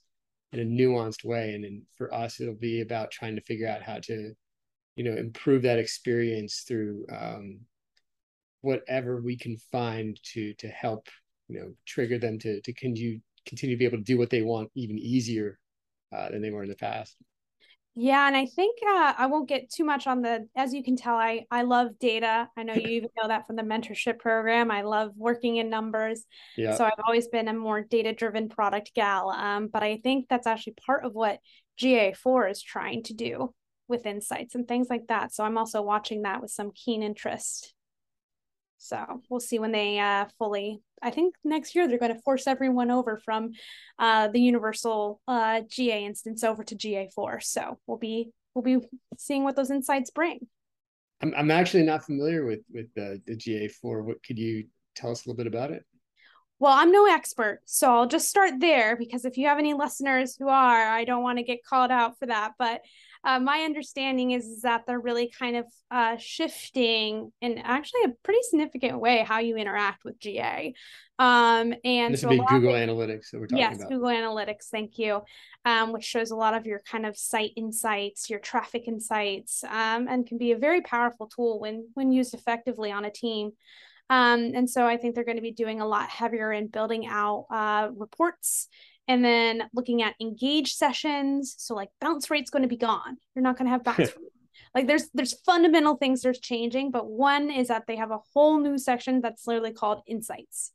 in 0.52 0.60
a 0.60 0.64
nuanced 0.64 1.24
way. 1.24 1.54
And 1.54 1.64
then 1.64 1.84
for 1.98 2.14
us, 2.14 2.40
it'll 2.40 2.56
be 2.56 2.82
about 2.82 3.12
trying 3.12 3.36
to 3.36 3.42
figure 3.42 3.68
out 3.68 3.84
how 3.84 4.00
to, 4.00 4.34
you 4.96 5.04
know, 5.04 5.16
improve 5.16 5.62
that 5.62 5.80
experience 5.80 6.64
through 6.68 7.06
um, 7.12 7.60
whatever 8.62 9.22
we 9.22 9.38
can 9.38 9.58
find 9.72 10.20
to 10.34 10.54
to 10.56 10.68
help, 10.68 11.08
you 11.48 11.60
know, 11.60 11.74
trigger 11.86 12.18
them 12.18 12.40
to 12.40 12.62
to 12.62 12.74
continue 12.74 13.20
continue 13.46 13.76
to 13.76 13.80
be 13.80 13.86
able 13.86 14.00
to 14.00 14.04
do 14.04 14.18
what 14.18 14.32
they 14.32 14.42
want 14.42 14.72
even 14.76 14.98
easier 14.98 15.60
uh, 16.16 16.30
than 16.30 16.42
they 16.42 16.50
were 16.50 16.64
in 16.64 16.70
the 16.70 16.76
past. 16.76 17.16
Yeah, 17.98 18.28
and 18.28 18.36
I 18.36 18.46
think 18.46 18.78
uh, 18.86 19.14
I 19.18 19.28
won't 19.28 19.48
get 19.48 19.70
too 19.70 19.86
much 19.86 20.06
on 20.06 20.22
the. 20.22 20.48
As 20.56 20.74
you 20.74 20.84
can 20.84 20.98
tell, 20.98 21.16
I 21.16 21.46
I 21.50 21.62
love 21.62 21.98
data. 21.98 22.50
I 22.58 22.64
know 22.64 22.74
you 22.76 22.88
even 22.88 23.10
know 23.16 23.30
that 23.30 23.48
from 23.48 23.56
the 23.56 23.64
mentorship 23.64 24.20
program. 24.20 24.70
I 24.70 24.82
love 24.82 25.12
working 25.16 25.58
in 25.58 25.70
numbers. 25.70 26.26
Yeah. 26.58 26.76
So 26.76 26.84
I've 26.84 27.00
always 27.06 27.30
been 27.30 27.48
a 27.48 27.54
more 27.54 27.82
data 27.82 28.12
driven 28.12 28.50
product 28.50 28.92
gal. 28.96 29.30
Um, 29.30 29.68
but 29.68 29.82
I 29.82 30.02
think 30.04 30.28
that's 30.28 30.46
actually 30.46 30.76
part 30.86 31.06
of 31.06 31.14
what 31.14 31.40
GA4 31.80 32.52
is 32.52 32.62
trying 32.62 33.04
to 33.04 33.14
do 33.14 33.54
with 33.88 34.06
insights 34.06 34.56
and 34.56 34.68
things 34.68 34.88
like 34.90 35.08
that. 35.08 35.34
So 35.34 35.46
I'm 35.46 35.58
also 35.58 35.82
watching 35.82 36.24
that 36.24 36.42
with 36.42 36.52
some 36.52 36.72
keen 36.76 37.02
interest. 37.02 37.75
So 38.86 39.22
we'll 39.30 39.40
see 39.40 39.60
when 39.60 39.72
they 39.72 40.00
uh, 40.00 40.26
fully. 40.38 40.82
I 41.02 41.10
think 41.10 41.36
next 41.44 41.76
year 41.76 41.88
they're 41.88 41.98
going 41.98 42.14
to 42.14 42.22
force 42.22 42.48
everyone 42.48 42.92
over 42.92 43.18
from 43.18 43.52
uh, 44.00 44.28
the 44.28 44.40
universal 44.40 45.22
uh, 45.28 45.62
GA 45.68 46.06
instance 46.06 46.44
over 46.44 46.64
to 46.64 46.76
GA4. 46.76 47.44
So 47.44 47.80
we'll 47.88 47.98
be 47.98 48.30
we'll 48.54 48.64
be 48.64 48.86
seeing 49.18 49.44
what 49.44 49.56
those 49.56 49.72
insights 49.72 50.12
bring. 50.12 50.48
I'm 51.22 51.34
I'm 51.36 51.52
actually 51.52 51.84
not 51.84 52.06
familiar 52.06 52.46
with 52.46 52.62
with 52.72 52.94
the 52.96 53.22
the 53.26 53.36
GA4. 53.36 54.04
What 54.04 54.24
could 54.24 54.38
you 54.38 54.66
tell 54.96 55.12
us 55.12 55.26
a 55.26 55.30
little 55.30 55.38
bit 55.38 55.48
about 55.48 55.72
it? 55.72 55.84
Well, 56.58 56.72
I'm 56.72 56.92
no 56.92 57.06
expert, 57.06 57.60
so 57.66 57.92
I'll 57.94 58.08
just 58.08 58.30
start 58.30 58.62
there 58.62 58.96
because 58.96 59.26
if 59.26 59.38
you 59.38 59.48
have 59.48 59.60
any 59.60 59.74
listeners 59.74 60.38
who 60.38 60.48
are, 60.48 60.88
I 60.90 61.04
don't 61.04 61.24
want 61.24 61.38
to 61.38 61.44
get 61.44 61.66
called 61.66 61.92
out 61.92 62.18
for 62.18 62.28
that. 62.28 62.54
But 62.58 62.82
uh, 63.26 63.40
my 63.40 63.62
understanding 63.62 64.32
is, 64.32 64.46
is, 64.46 64.62
that 64.62 64.84
they're 64.86 65.00
really 65.00 65.32
kind 65.38 65.56
of 65.56 65.66
uh, 65.90 66.16
shifting 66.18 67.32
in 67.42 67.58
actually 67.58 68.04
a 68.06 68.14
pretty 68.24 68.40
significant 68.44 69.00
way 69.00 69.26
how 69.28 69.40
you 69.40 69.58
interact 69.58 70.06
with 70.06 70.20
GA. 70.20 70.74
Um, 71.18 71.74
and 71.84 72.14
this 72.14 72.22
so 72.22 72.28
would 72.28 72.40
be 72.40 72.46
Google 72.48 72.74
Analytics 72.74 73.32
that 73.32 73.40
we're 73.40 73.48
talking 73.48 73.58
yes, 73.58 73.76
about. 73.76 73.80
Yes, 73.80 73.90
Google 73.90 74.10
Analytics, 74.10 74.70
thank 74.70 75.00
you, 75.00 75.22
um, 75.66 75.92
which 75.92 76.04
shows 76.04 76.30
a 76.32 76.36
lot 76.36 76.54
of 76.54 76.66
your 76.66 76.82
kind 76.90 77.06
of 77.06 77.18
site 77.18 77.52
insights, 77.56 78.30
your 78.30 78.40
traffic 78.40 78.84
insights, 78.88 79.64
um, 79.64 80.08
and 80.08 80.28
can 80.28 80.38
be 80.38 80.52
a 80.52 80.58
very 80.58 80.82
powerful 80.82 81.28
tool 81.28 81.60
when 81.60 81.90
when 81.96 82.12
used 82.12 82.34
effectively 82.34 82.92
on 82.92 83.06
a 83.06 83.12
team. 83.12 83.52
Um, 84.10 84.52
and 84.54 84.70
so 84.70 84.86
I 84.86 84.98
think 84.98 85.16
they're 85.16 85.24
going 85.24 85.38
to 85.38 85.42
be 85.42 85.52
doing 85.52 85.82
a 85.82 85.88
lot 85.88 86.10
heavier 86.10 86.52
in 86.52 86.68
building 86.68 87.08
out 87.08 87.48
uh, 87.50 87.90
reports 87.96 88.68
and 89.08 89.24
then 89.24 89.64
looking 89.74 90.02
at 90.02 90.16
engage 90.20 90.74
sessions. 90.74 91.56
So 91.58 91.76
like 91.76 91.90
bounce 92.02 92.30
rate's 92.30 92.50
going 92.50 92.64
to 92.64 92.70
be 92.70 92.78
gone. 92.78 93.18
You're 93.36 93.44
not 93.44 93.58
going 93.58 93.68
to 93.68 93.72
have 93.72 93.84
bounce 93.84 94.00
rate. 94.18 94.32
Like 94.74 94.88
there's 94.88 95.10
there's 95.14 95.40
fundamental 95.42 95.96
things 95.96 96.22
there's 96.22 96.40
changing, 96.40 96.92
but 96.92 97.08
one 97.10 97.50
is 97.50 97.70
that 97.70 97.88
they 97.88 97.96
have 97.96 98.12
a 98.12 98.20
whole 98.34 98.60
new 98.60 98.78
section 98.78 99.22
that's 99.22 99.48
literally 99.48 99.74
called 99.74 100.02
insights. 100.08 100.72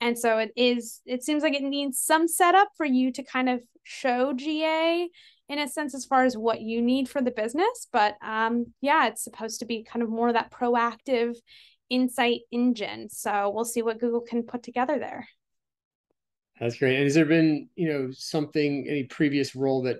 And 0.00 0.18
so 0.18 0.38
it 0.38 0.50
is 0.56 1.00
it 1.04 1.22
seems 1.22 1.42
like 1.42 1.54
it 1.54 1.62
needs 1.62 1.98
some 1.98 2.26
setup 2.26 2.68
for 2.76 2.86
you 2.86 3.12
to 3.12 3.22
kind 3.22 3.48
of 3.48 3.62
show 3.82 4.32
GA 4.32 5.08
in 5.48 5.58
a 5.58 5.68
sense 5.68 5.94
as 5.94 6.06
far 6.06 6.24
as 6.24 6.38
what 6.38 6.62
you 6.62 6.80
need 6.80 7.08
for 7.08 7.20
the 7.20 7.30
business, 7.30 7.86
but 7.92 8.16
um 8.22 8.72
yeah, 8.80 9.08
it's 9.08 9.24
supposed 9.24 9.60
to 9.60 9.66
be 9.66 9.84
kind 9.84 10.02
of 10.02 10.08
more 10.08 10.32
that 10.32 10.50
proactive 10.50 11.36
insight 11.90 12.40
engine. 12.50 13.10
So 13.10 13.50
we'll 13.54 13.66
see 13.66 13.82
what 13.82 14.00
Google 14.00 14.22
can 14.22 14.42
put 14.42 14.62
together 14.62 14.98
there. 14.98 15.28
That's 16.60 16.78
great. 16.78 16.96
And 16.96 17.04
has 17.04 17.14
there 17.14 17.24
been, 17.24 17.68
you 17.74 17.88
know, 17.92 18.10
something, 18.12 18.86
any 18.88 19.04
previous 19.04 19.56
role 19.56 19.82
that 19.82 19.98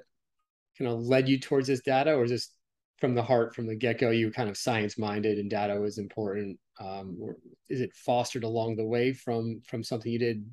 kind 0.78 0.90
of 0.90 1.00
led 1.00 1.28
you 1.28 1.38
towards 1.38 1.66
this 1.66 1.80
data, 1.80 2.14
or 2.14 2.24
is 2.24 2.30
this 2.30 2.50
from 2.98 3.14
the 3.14 3.22
heart, 3.22 3.54
from 3.54 3.66
the 3.66 3.74
get 3.74 3.98
go, 3.98 4.10
you 4.10 4.26
were 4.26 4.32
kind 4.32 4.48
of 4.48 4.56
science 4.56 4.96
minded 4.96 5.38
and 5.38 5.50
data 5.50 5.74
was 5.78 5.98
important? 5.98 6.58
Um, 6.80 7.18
or 7.20 7.36
is 7.68 7.80
it 7.80 7.92
fostered 7.94 8.44
along 8.44 8.76
the 8.76 8.84
way 8.84 9.12
from 9.12 9.62
from 9.66 9.82
something 9.82 10.10
you 10.10 10.18
did 10.18 10.44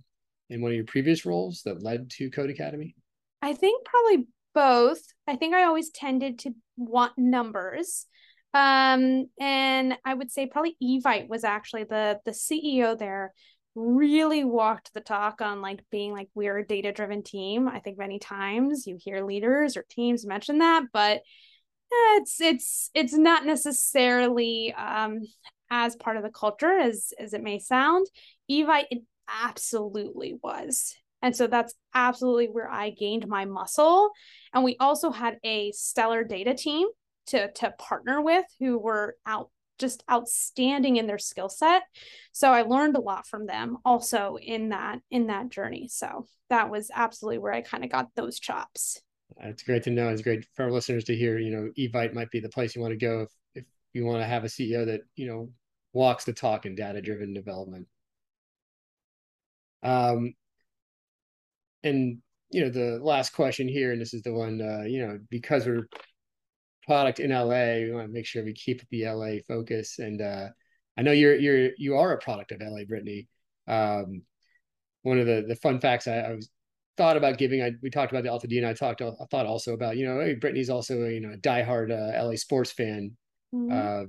in 0.50 0.62
one 0.62 0.72
of 0.72 0.76
your 0.76 0.86
previous 0.86 1.26
roles 1.26 1.62
that 1.64 1.84
led 1.84 2.10
to 2.12 2.32
Codecademy? 2.32 2.94
I 3.42 3.54
think 3.54 3.86
probably 3.86 4.28
both. 4.54 5.02
I 5.28 5.36
think 5.36 5.56
I 5.56 5.64
always 5.64 5.90
tended 5.92 6.40
to 6.40 6.52
want 6.78 7.14
numbers. 7.18 8.06
Um, 8.54 9.28
and 9.40 9.98
I 10.04 10.14
would 10.14 10.30
say 10.30 10.46
probably 10.46 10.76
Evite 10.84 11.30
was 11.30 11.44
actually 11.44 11.86
the 11.86 12.20
the 12.26 12.32
CEO 12.32 12.98
there 12.98 13.34
really 13.76 14.44
walked 14.44 14.94
the 14.94 15.02
talk 15.02 15.42
on 15.42 15.62
like 15.62 15.84
being 15.92 16.12
like 16.12 16.30
we're 16.36 16.58
a 16.58 16.68
data 16.68 16.92
driven 16.92 17.24
team. 17.24 17.68
I 17.68 17.80
think 17.80 17.98
many 17.98 18.20
times 18.20 18.86
you 18.86 18.98
hear 19.00 19.26
leaders 19.26 19.78
or 19.78 19.86
teams 19.90 20.26
mention 20.26 20.60
that, 20.60 20.84
but 20.92 21.22
it's 21.92 22.40
it's 22.42 22.90
it's 22.94 23.14
not 23.14 23.46
necessarily 23.46 24.74
um 24.74 25.22
as 25.70 25.96
part 25.96 26.18
of 26.18 26.24
the 26.24 26.30
culture 26.30 26.78
as 26.78 27.14
as 27.20 27.34
it 27.34 27.44
may 27.44 27.60
sound. 27.60 28.08
Evite 28.50 28.86
it 28.92 29.04
absolutely 29.30 30.38
was. 30.44 30.96
And 31.22 31.36
so 31.36 31.48
that's 31.48 31.74
absolutely 31.94 32.48
where 32.48 32.70
I 32.70 32.90
gained 32.90 33.28
my 33.28 33.46
muscle. 33.46 34.10
And 34.54 34.64
we 34.64 34.76
also 34.80 35.12
had 35.12 35.38
a 35.44 35.72
stellar 35.72 36.24
data 36.24 36.54
team 36.54 36.88
to 37.28 37.52
to 37.54 37.72
partner 37.78 38.22
with 38.22 38.46
who 38.60 38.78
were 38.78 39.16
out 39.26 39.50
just 39.82 40.04
outstanding 40.10 40.98
in 40.98 41.08
their 41.08 41.17
skill 41.17 41.50
set. 41.50 41.84
So 42.32 42.52
i 42.52 42.62
learned 42.62 42.96
a 42.96 43.02
lot 43.02 43.28
from 43.28 43.46
them 43.46 43.78
also 43.84 44.38
in 44.41 44.70
that 44.70 45.00
in 45.10 45.28
that 45.28 45.50
journey. 45.50 45.88
So 45.89 46.28
that 46.50 46.70
was 46.70 46.89
absolutely 46.94 47.39
where 47.39 47.54
i 47.54 47.62
kind 47.62 47.84
of 47.84 47.91
got 47.91 48.08
those 48.15 48.39
chops. 48.39 49.02
It's 49.39 49.63
great 49.63 49.84
to 49.84 49.89
know. 49.91 50.10
It's 50.10 50.22
great 50.22 50.46
for 50.54 50.63
our 50.63 50.72
listeners 50.72 51.04
to 51.06 51.15
hear 51.15 51.38
you 51.38 51.52
know 51.52 51.70
evite 51.78 52.13
might 52.13 52.32
be 52.32 52.39
the 52.39 52.50
place 52.50 52.76
you 52.76 52.82
want 52.82 52.94
to 52.94 53.06
go 53.06 53.22
if, 53.22 53.30
if 53.56 53.65
you 53.94 54.06
want 54.06 54.22
to 54.22 54.28
have 54.28 54.44
a 54.44 54.48
ceo 54.48 54.86
that 54.86 55.02
you 55.15 55.28
know 55.28 55.50
walks 55.94 56.24
the 56.24 56.34
talk 56.34 56.65
in 56.65 56.76
data 56.76 57.02
driven 57.02 57.34
development. 57.34 57.88
Um 59.84 60.34
and 61.84 62.20
you 62.52 62.62
know 62.62 62.70
the 62.70 63.00
last 63.02 63.32
question 63.32 63.67
here 63.67 63.91
and 63.91 64.02
this 64.02 64.13
is 64.13 64.22
the 64.22 64.34
one 64.34 64.62
uh 64.62 64.84
you 64.84 65.06
know 65.06 65.20
because 65.30 65.65
we're 65.65 65.88
product 66.92 67.22
in 67.22 67.32
LA. 67.32 67.86
We 67.86 67.94
want 67.94 68.08
to 68.08 68.14
make 68.14 68.26
sure 68.26 68.44
we 68.44 68.52
keep 68.52 68.82
the 68.90 69.06
LA 69.06 69.36
focus. 69.48 69.98
And 69.98 70.22
uh, 70.22 70.48
I 70.98 71.04
know 71.04 71.14
you're 71.14 71.36
you're 71.36 71.70
you 71.78 71.96
are 71.96 72.12
a 72.12 72.18
product 72.18 72.52
of 72.52 72.60
LA, 72.60 72.82
Britney. 72.82 73.28
Um, 73.66 74.24
one 75.04 75.18
of 75.18 75.26
the 75.26 75.46
the 75.48 75.56
fun 75.56 75.80
facts 75.80 76.06
I, 76.06 76.18
I 76.18 76.34
was 76.34 76.50
thought 76.98 77.16
about 77.16 77.38
giving. 77.38 77.62
I 77.62 77.72
we 77.82 77.90
talked 77.90 78.12
about 78.12 78.24
the 78.24 78.32
Alta 78.32 78.48
D, 78.48 78.58
and 78.58 78.68
I 78.68 78.74
talked. 78.74 79.02
I 79.02 79.12
thought 79.32 79.46
also 79.46 79.74
about 79.74 79.96
you 79.96 80.06
know 80.06 80.20
hey, 80.20 80.36
Britney's 80.36 80.70
also 80.70 81.04
a 81.04 81.12
you 81.12 81.22
know 81.22 81.32
a 81.32 81.38
diehard 81.38 81.92
uh, 81.92 82.26
LA 82.26 82.36
sports 82.36 82.74
fan. 82.74 83.16
Mm-hmm. 83.56 83.72
Uh, 83.72 84.08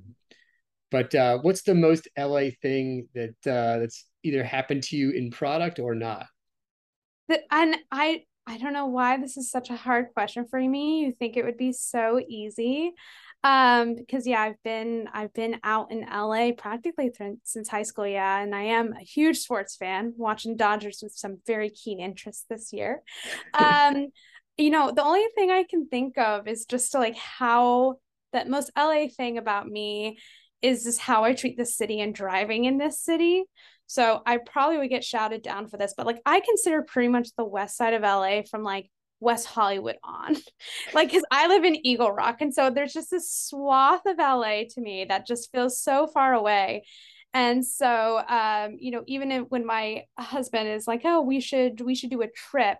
but 0.90 1.14
uh, 1.14 1.38
what's 1.38 1.62
the 1.62 1.76
most 1.76 2.08
LA 2.18 2.48
thing 2.60 3.06
that 3.14 3.36
uh, 3.46 3.78
that's 3.78 4.06
either 4.24 4.42
happened 4.42 4.82
to 4.84 4.96
you 4.96 5.10
in 5.10 5.30
product 5.30 5.78
or 5.78 5.94
not? 5.94 6.26
And 7.52 7.76
I 7.92 8.24
I 8.46 8.58
don't 8.58 8.72
know 8.72 8.86
why 8.86 9.18
this 9.18 9.36
is 9.36 9.50
such 9.50 9.70
a 9.70 9.76
hard 9.76 10.08
question 10.14 10.46
for 10.48 10.58
me. 10.58 11.00
You 11.00 11.12
think 11.12 11.36
it 11.36 11.44
would 11.44 11.56
be 11.56 11.72
so 11.72 12.20
easy. 12.28 12.92
Um, 13.44 13.96
because 13.96 14.26
yeah, 14.26 14.40
I've 14.40 14.62
been 14.62 15.08
I've 15.12 15.32
been 15.32 15.58
out 15.64 15.90
in 15.90 16.06
LA 16.08 16.52
practically 16.52 17.10
th- 17.10 17.38
since 17.42 17.68
high 17.68 17.82
school, 17.82 18.06
yeah, 18.06 18.40
and 18.40 18.54
I 18.54 18.62
am 18.62 18.92
a 18.92 19.02
huge 19.02 19.38
sports 19.38 19.76
fan, 19.76 20.14
watching 20.16 20.56
Dodgers 20.56 21.00
with 21.02 21.12
some 21.12 21.38
very 21.46 21.70
keen 21.70 21.98
interest 21.98 22.46
this 22.48 22.72
year. 22.72 23.02
Um, 23.54 24.08
you 24.58 24.70
know, 24.70 24.92
the 24.92 25.02
only 25.02 25.26
thing 25.34 25.50
I 25.50 25.64
can 25.68 25.88
think 25.88 26.18
of 26.18 26.46
is 26.46 26.66
just 26.66 26.92
to 26.92 26.98
like 26.98 27.16
how 27.16 27.96
that 28.32 28.48
most 28.48 28.70
LA 28.76 29.08
thing 29.08 29.38
about 29.38 29.66
me 29.66 30.18
is 30.60 30.84
just 30.84 31.00
how 31.00 31.24
I 31.24 31.34
treat 31.34 31.56
the 31.56 31.66
city 31.66 32.00
and 32.00 32.14
driving 32.14 32.64
in 32.64 32.78
this 32.78 33.00
city. 33.00 33.44
So 33.92 34.22
I 34.24 34.38
probably 34.38 34.78
would 34.78 34.88
get 34.88 35.04
shouted 35.04 35.42
down 35.42 35.68
for 35.68 35.76
this, 35.76 35.92
but 35.94 36.06
like 36.06 36.22
I 36.24 36.40
consider 36.40 36.80
pretty 36.80 37.08
much 37.08 37.28
the 37.36 37.44
west 37.44 37.76
side 37.76 37.92
of 37.92 38.00
LA 38.00 38.40
from 38.50 38.62
like 38.62 38.90
West 39.20 39.46
Hollywood 39.46 39.96
on. 40.02 40.34
like 40.94 41.12
cuz 41.12 41.22
I 41.30 41.46
live 41.46 41.62
in 41.62 41.86
Eagle 41.86 42.10
Rock 42.10 42.40
and 42.40 42.54
so 42.54 42.70
there's 42.70 42.94
just 42.94 43.10
this 43.10 43.30
swath 43.30 44.06
of 44.06 44.18
LA 44.18 44.62
to 44.70 44.80
me 44.80 45.04
that 45.04 45.26
just 45.26 45.52
feels 45.52 45.78
so 45.78 46.06
far 46.06 46.32
away. 46.32 46.84
And 47.34 47.66
so 47.66 48.22
um 48.26 48.78
you 48.80 48.92
know 48.92 49.04
even 49.06 49.30
if, 49.30 49.44
when 49.50 49.66
my 49.66 50.04
husband 50.18 50.70
is 50.70 50.88
like, 50.88 51.02
"Oh, 51.04 51.20
we 51.20 51.40
should 51.40 51.82
we 51.82 51.94
should 51.94 52.10
do 52.10 52.22
a 52.22 52.28
trip." 52.28 52.78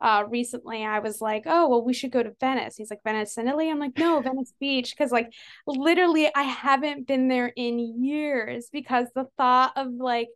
uh, 0.00 0.24
recently 0.28 0.84
I 0.84 0.98
was 0.98 1.20
like, 1.20 1.44
oh, 1.46 1.68
well, 1.68 1.84
we 1.84 1.94
should 1.94 2.10
go 2.10 2.22
to 2.22 2.34
Venice. 2.40 2.76
He's 2.76 2.90
like, 2.90 3.02
Venice 3.04 3.38
in 3.38 3.48
Italy? 3.48 3.70
I'm 3.70 3.78
like, 3.78 3.96
no, 3.96 4.20
Venice 4.28 4.52
Beach. 4.60 4.94
Cause 4.98 5.10
like 5.10 5.32
literally 5.66 6.30
I 6.34 6.42
haven't 6.42 7.06
been 7.06 7.28
there 7.28 7.52
in 7.56 8.02
years 8.04 8.68
because 8.70 9.06
the 9.14 9.26
thought 9.38 9.72
of 9.76 9.92
like 9.94 10.28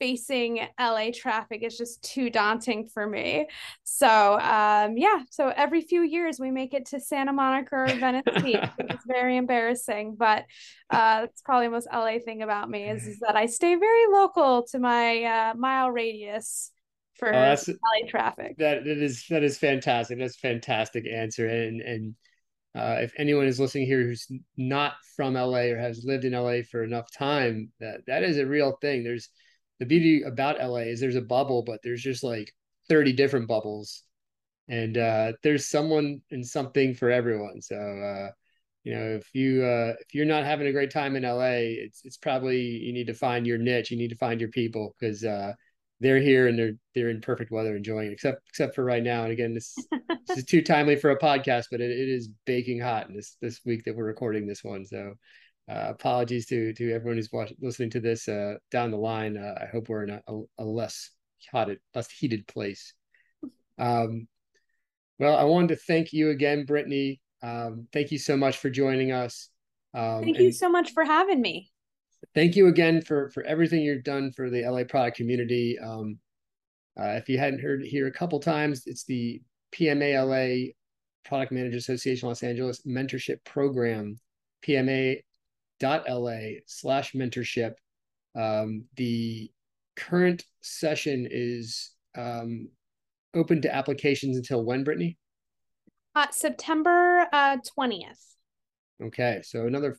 facing 0.00 0.66
LA 0.80 1.10
traffic 1.14 1.62
is 1.62 1.76
just 1.76 2.02
too 2.02 2.30
daunting 2.30 2.88
for 2.88 3.06
me. 3.06 3.46
So 3.84 4.08
um, 4.08 4.96
yeah, 4.96 5.22
so 5.30 5.52
every 5.54 5.82
few 5.82 6.02
years 6.02 6.40
we 6.40 6.50
make 6.50 6.74
it 6.74 6.86
to 6.86 6.98
Santa 6.98 7.32
Monica 7.32 7.76
or 7.76 7.86
Venice 7.86 8.24
Beach. 8.42 8.58
it's 8.78 9.04
very 9.06 9.36
embarrassing, 9.36 10.16
but 10.18 10.46
uh, 10.90 11.20
that's 11.20 11.42
probably 11.42 11.66
the 11.66 11.72
most 11.72 11.88
LA 11.92 12.18
thing 12.24 12.42
about 12.42 12.68
me 12.68 12.88
is, 12.88 13.06
is 13.06 13.20
that 13.20 13.36
I 13.36 13.46
stay 13.46 13.76
very 13.76 14.06
local 14.10 14.66
to 14.72 14.78
my 14.80 15.22
uh, 15.22 15.54
mile 15.54 15.90
radius 15.90 16.72
for 17.20 17.32
oh, 17.32 17.54
LA 17.68 18.08
traffic. 18.08 18.56
That 18.58 18.84
that 18.84 18.98
is 18.98 19.26
that 19.30 19.44
is 19.44 19.58
fantastic. 19.58 20.18
That's 20.18 20.36
fantastic 20.36 21.06
answer. 21.06 21.46
And 21.46 21.80
and 21.82 22.14
uh, 22.74 22.96
if 23.00 23.12
anyone 23.18 23.46
is 23.46 23.60
listening 23.60 23.86
here 23.86 24.02
who's 24.02 24.26
not 24.56 24.94
from 25.16 25.34
LA 25.34 25.70
or 25.70 25.78
has 25.78 26.04
lived 26.04 26.24
in 26.24 26.32
LA 26.32 26.62
for 26.68 26.82
enough 26.82 27.12
time, 27.12 27.70
that 27.80 28.00
that 28.06 28.22
is 28.22 28.38
a 28.38 28.46
real 28.46 28.78
thing. 28.80 29.04
There's 29.04 29.28
the 29.80 29.86
beauty 29.86 30.22
about 30.22 30.60
LA 30.60 30.90
is 30.90 31.00
there's 31.00 31.16
a 31.16 31.22
bubble, 31.22 31.62
but 31.62 31.80
there's 31.82 32.02
just 32.02 32.22
like 32.22 32.52
30 32.88 33.12
different 33.14 33.48
bubbles. 33.48 34.04
And 34.68 34.96
uh, 34.96 35.32
there's 35.42 35.68
someone 35.68 36.20
and 36.30 36.46
something 36.46 36.94
for 36.94 37.10
everyone. 37.10 37.60
So 37.60 37.76
uh, 37.76 38.30
you 38.84 38.94
know, 38.94 39.18
if 39.20 39.34
you 39.34 39.64
uh, 39.64 39.94
if 40.00 40.14
you're 40.14 40.26
not 40.26 40.44
having 40.44 40.68
a 40.68 40.72
great 40.72 40.92
time 40.92 41.16
in 41.16 41.24
LA, 41.24 41.82
it's 41.82 42.02
it's 42.04 42.16
probably 42.16 42.60
you 42.60 42.92
need 42.92 43.08
to 43.08 43.14
find 43.14 43.46
your 43.46 43.58
niche. 43.58 43.90
You 43.90 43.96
need 43.96 44.10
to 44.10 44.16
find 44.16 44.40
your 44.40 44.50
people 44.50 44.94
because 45.00 45.24
uh, 45.24 45.54
they're 46.00 46.20
here 46.20 46.48
and 46.48 46.58
they're 46.58 46.72
they're 46.94 47.10
in 47.10 47.20
perfect 47.20 47.50
weather 47.50 47.76
enjoying 47.76 48.08
it, 48.08 48.12
except 48.12 48.48
except 48.48 48.74
for 48.74 48.84
right 48.84 49.02
now 49.02 49.22
and 49.22 49.32
again 49.32 49.54
this 49.54 49.76
this 50.26 50.38
is 50.38 50.44
too 50.44 50.62
timely 50.62 50.96
for 50.96 51.10
a 51.10 51.18
podcast 51.18 51.66
but 51.70 51.80
it, 51.80 51.90
it 51.90 52.08
is 52.08 52.28
baking 52.46 52.80
hot 52.80 53.06
this 53.14 53.36
this 53.40 53.60
week 53.64 53.84
that 53.84 53.94
we're 53.94 54.04
recording 54.04 54.46
this 54.46 54.64
one 54.64 54.84
so 54.84 55.14
uh, 55.68 55.86
apologies 55.88 56.46
to 56.46 56.72
to 56.74 56.92
everyone 56.92 57.16
who's 57.16 57.32
watching 57.32 57.56
listening 57.60 57.90
to 57.90 58.00
this 58.00 58.28
uh, 58.28 58.54
down 58.70 58.90
the 58.90 58.96
line. 58.96 59.36
Uh, 59.36 59.54
i 59.62 59.66
hope 59.66 59.88
we're 59.88 60.04
in 60.04 60.10
a, 60.10 60.22
a, 60.26 60.40
a 60.58 60.64
less 60.64 61.10
hot 61.50 61.68
less 61.94 62.10
heated 62.10 62.46
place. 62.46 62.94
Um, 63.78 64.28
well 65.18 65.36
i 65.36 65.44
wanted 65.44 65.68
to 65.68 65.76
thank 65.76 66.12
you 66.12 66.30
again 66.30 66.66
britney. 66.66 67.20
Um, 67.42 67.86
thank 67.92 68.12
you 68.12 68.18
so 68.18 68.36
much 68.36 68.58
for 68.58 68.68
joining 68.68 69.12
us. 69.12 69.48
Um, 69.94 70.22
thank 70.22 70.38
you 70.38 70.52
so 70.52 70.68
much 70.68 70.92
for 70.92 71.04
having 71.04 71.40
me. 71.40 71.70
thank 72.34 72.54
you 72.54 72.68
again 72.68 73.00
for 73.02 73.30
for 73.30 73.42
everything 73.44 73.80
you've 73.80 74.04
done 74.04 74.32
for 74.32 74.50
the 74.50 74.62
LA 74.62 74.84
product 74.84 75.16
community. 75.16 75.78
Um, 75.78 76.18
uh, 77.00 77.12
if 77.12 77.28
you 77.28 77.38
hadn't 77.38 77.60
heard 77.60 77.82
it 77.82 77.88
here 77.88 78.06
a 78.08 78.12
couple 78.12 78.38
times, 78.40 78.82
it's 78.86 79.04
the 79.04 79.40
PMALA 79.72 80.74
Product 81.24 81.52
Manager 81.52 81.78
Association 81.78 82.28
Los 82.28 82.42
Angeles 82.42 82.82
mentorship 82.86 83.42
program, 83.44 84.18
PMA.LA 85.80 86.60
slash 86.66 87.12
mentorship. 87.12 87.74
Um, 88.34 88.84
the 88.96 89.50
current 89.96 90.44
session 90.60 91.26
is 91.30 91.92
um, 92.16 92.68
open 93.34 93.62
to 93.62 93.74
applications 93.74 94.36
until 94.36 94.64
when, 94.64 94.84
Britney? 94.84 95.16
Uh, 96.14 96.26
September 96.30 97.26
uh, 97.32 97.58
20th. 97.78 98.24
Okay, 99.02 99.40
so 99.42 99.66
another 99.66 99.98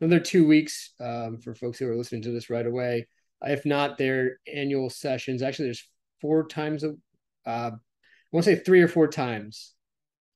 another 0.00 0.20
two 0.20 0.46
weeks 0.46 0.94
um, 1.00 1.38
for 1.38 1.54
folks 1.54 1.78
who 1.78 1.88
are 1.88 1.96
listening 1.96 2.22
to 2.22 2.30
this 2.30 2.48
right 2.48 2.66
away. 2.66 3.06
If 3.42 3.66
not, 3.66 3.98
their 3.98 4.38
annual 4.52 4.90
sessions. 4.90 5.42
Actually, 5.42 5.66
there's 5.66 5.88
four 6.20 6.46
times 6.46 6.84
a. 6.84 6.94
Uh, 7.46 7.72
I 7.72 7.76
want 8.32 8.44
to 8.44 8.54
say 8.54 8.62
three 8.62 8.80
or 8.80 8.88
four 8.88 9.08
times. 9.08 9.74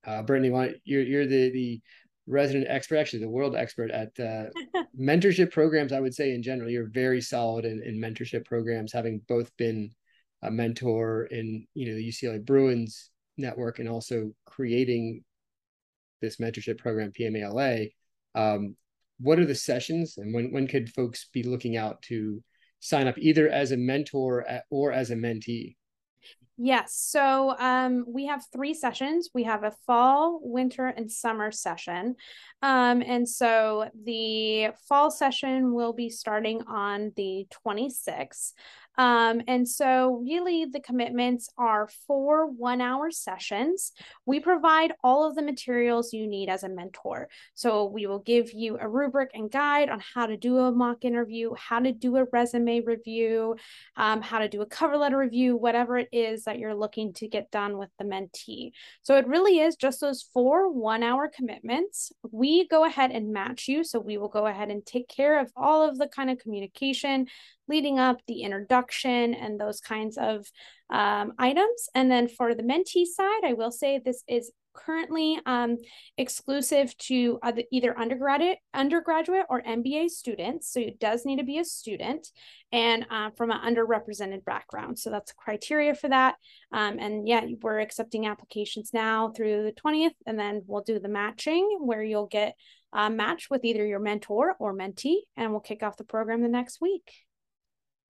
Uh, 0.05 0.23
Britney, 0.23 0.75
you're 0.85 1.03
you're 1.03 1.27
the 1.27 1.51
the 1.51 1.81
resident 2.33 2.67
expert, 2.69 2.97
actually 2.97 3.21
the 3.21 3.29
world 3.29 3.55
expert 3.55 3.91
at 3.91 4.19
uh, 4.19 4.45
mentorship 5.01 5.53
programs. 5.53 5.93
I 5.93 6.01
would 6.01 6.15
say 6.15 6.35
in 6.35 6.43
general, 6.43 6.71
you're 6.71 6.91
very 6.91 7.21
solid 7.21 7.65
in, 7.65 7.83
in 7.83 8.01
mentorship 8.01 8.45
programs, 8.45 8.93
having 8.93 9.21
both 9.29 9.55
been 9.57 9.91
a 10.43 10.51
mentor 10.51 11.27
in 11.27 11.67
you 11.75 11.89
know 11.89 11.95
the 11.95 12.09
UCLA 12.09 12.45
Bruins 12.45 13.11
network 13.37 13.79
and 13.79 13.89
also 13.89 14.33
creating 14.45 15.23
this 16.21 16.39
mentorship 16.39 16.79
program 16.79 17.13
PMALA. 17.13 17.91
Um, 18.35 18.77
what 19.21 19.39
are 19.39 19.47
the 19.47 19.55
sessions 19.55 20.17
and 20.17 20.35
when, 20.35 20.53
when 20.53 20.67
could 20.67 20.91
folks 20.91 21.29
be 21.33 21.43
looking 21.43 21.77
out 21.77 22.03
to 22.03 22.43
sign 22.81 23.07
up 23.07 23.17
either 23.19 23.49
as 23.49 23.71
a 23.71 23.77
mentor 23.77 24.45
or 24.71 24.93
as 24.93 25.11
a 25.11 25.15
mentee? 25.15 25.77
Yes. 26.59 26.95
So 26.95 27.57
um, 27.59 28.05
we 28.07 28.27
have 28.27 28.45
three 28.53 28.75
sessions. 28.75 29.31
We 29.35 29.45
have 29.45 29.65
a 29.65 29.73
fall, 29.87 30.39
winter, 30.43 30.87
and 30.87 31.11
summer 31.11 31.51
session. 31.51 32.17
Um, 32.61 33.03
and 33.03 33.29
so 33.29 33.89
the 34.05 34.69
fall 34.89 35.11
session 35.11 35.73
will 35.73 35.93
be 35.93 36.11
starting 36.11 36.63
on 36.69 37.13
the 37.17 37.47
26th. 37.51 38.53
Um, 38.99 39.41
and 39.49 39.67
so, 39.67 40.23
really, 40.23 40.67
the 40.67 40.81
commitments 40.81 41.49
are 41.57 41.89
four 42.07 42.47
one 42.47 42.83
hour 42.83 43.11
sessions. 43.11 43.93
We 44.27 44.39
provide 44.39 44.93
all 45.03 45.27
of 45.27 45.35
the 45.35 45.41
materials 45.41 46.13
you 46.13 46.27
need 46.27 46.51
as 46.51 46.63
a 46.63 46.69
mentor. 46.69 47.31
So, 47.55 47.87
we 47.87 48.07
will 48.07 48.19
give 48.19 48.53
you 48.53 48.77
a 48.79 48.87
rubric 48.87 49.31
and 49.33 49.51
guide 49.51 49.89
on 49.89 50.03
how 50.15 50.27
to 50.27 50.37
do 50.37 50.59
a 50.59 50.71
mock 50.71 51.07
interview, 51.07 51.55
how 51.55 51.81
to 51.81 51.91
do 51.93 52.19
a 52.19 52.27
resume 52.33 52.83
review, 52.83 53.57
um, 53.97 54.21
how 54.21 54.41
to 54.41 54.49
do 54.49 54.61
a 54.61 54.67
cover 54.67 54.99
letter 54.99 55.17
review, 55.19 55.57
whatever 55.57 55.97
it 55.97 56.09
is 56.13 56.42
that 56.45 56.59
you're 56.59 56.75
looking 56.75 57.13
to 57.15 57.29
get 57.29 57.51
done 57.51 57.79
with 57.79 57.91
the 57.99 58.05
mentee. 58.05 58.73
So, 59.03 59.17
it 59.17 59.27
really 59.27 59.59
is 59.59 59.77
just 59.77 60.01
those 60.01 60.23
four 60.35 60.73
one 60.73 61.03
hour 61.03 61.31
commitments. 61.35 62.13
We 62.31 62.67
go 62.69 62.85
ahead 62.85 63.11
and 63.11 63.33
match 63.33 63.69
you. 63.69 63.85
So, 63.85 64.01
we 64.01 64.19
will 64.19 64.29
go 64.29 64.47
ahead 64.47 64.71
and 64.71 64.85
take 64.85 65.09
care 65.09 65.41
of 65.41 65.51
all 65.57 65.89
of 65.89 65.99
the 65.99 66.09
kind 66.09 66.31
of 66.31 66.39
communication 66.39 67.27
leading 67.69 67.99
up, 67.99 68.19
the 68.27 68.43
introduction, 68.43 69.35
and 69.35 69.59
those 69.59 69.81
kinds 69.81 70.19
of 70.19 70.47
um, 70.91 71.33
items. 71.39 71.89
And 71.95 72.11
then 72.11 72.29
for 72.29 72.55
the 72.55 72.63
mentee 72.63 73.07
side, 73.07 73.45
I 73.45 73.55
will 73.55 73.71
say 73.71 73.99
this 73.99 74.23
is 74.29 74.51
currently 74.75 75.41
um, 75.47 75.79
exclusive 76.17 76.97
to 76.99 77.39
other, 77.43 77.63
either 77.71 77.99
undergraduate, 77.99 78.59
undergraduate 78.75 79.47
or 79.49 79.63
MBA 79.63 80.11
students. 80.11 80.73
So 80.73 80.81
it 80.81 80.99
does 80.99 81.25
need 81.25 81.39
to 81.39 81.45
be 81.45 81.59
a 81.59 81.65
student 81.65 82.29
and 82.71 83.07
uh, 83.11 83.31
from 83.37 83.51
an 83.51 83.61
underrepresented 83.61 84.45
background. 84.45 84.99
So 84.99 85.11
that's 85.11 85.33
a 85.33 85.35
criteria 85.35 85.95
for 85.95 86.09
that. 86.09 86.37
Um, 86.73 86.99
and 86.99 87.29
yeah, 87.29 87.45
we're 87.61 87.81
accepting 87.81 88.27
applications 88.27 88.91
now 88.93 89.33
through 89.37 89.65
the 89.65 89.73
20th, 89.73 90.15
and 90.27 90.39
then 90.39 90.63
we'll 90.67 90.83
do 90.83 90.99
the 90.99 91.09
matching 91.09 91.79
where 91.81 92.03
you'll 92.03 92.27
get 92.27 92.55
a 92.93 93.11
match 93.11 93.49
with 93.51 93.65
either 93.65 93.87
your 93.87 94.01
mentor 94.01 94.55
or 94.59 94.75
mentee, 94.75 95.21
and 95.37 95.51
we'll 95.51 95.61
kick 95.61 95.83
off 95.83 95.97
the 95.97 96.05
program 96.05 96.43
the 96.43 96.49
next 96.49 96.81
week. 96.81 97.11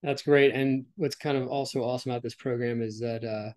That's 0.03 0.22
great. 0.22 0.53
And 0.53 0.87
what's 0.96 1.14
kind 1.14 1.37
of 1.37 1.46
also 1.46 1.83
awesome 1.83 2.11
about 2.11 2.22
this 2.22 2.35
program 2.35 2.83
is 2.83 2.98
that 3.01 3.25
uh, 3.25 3.53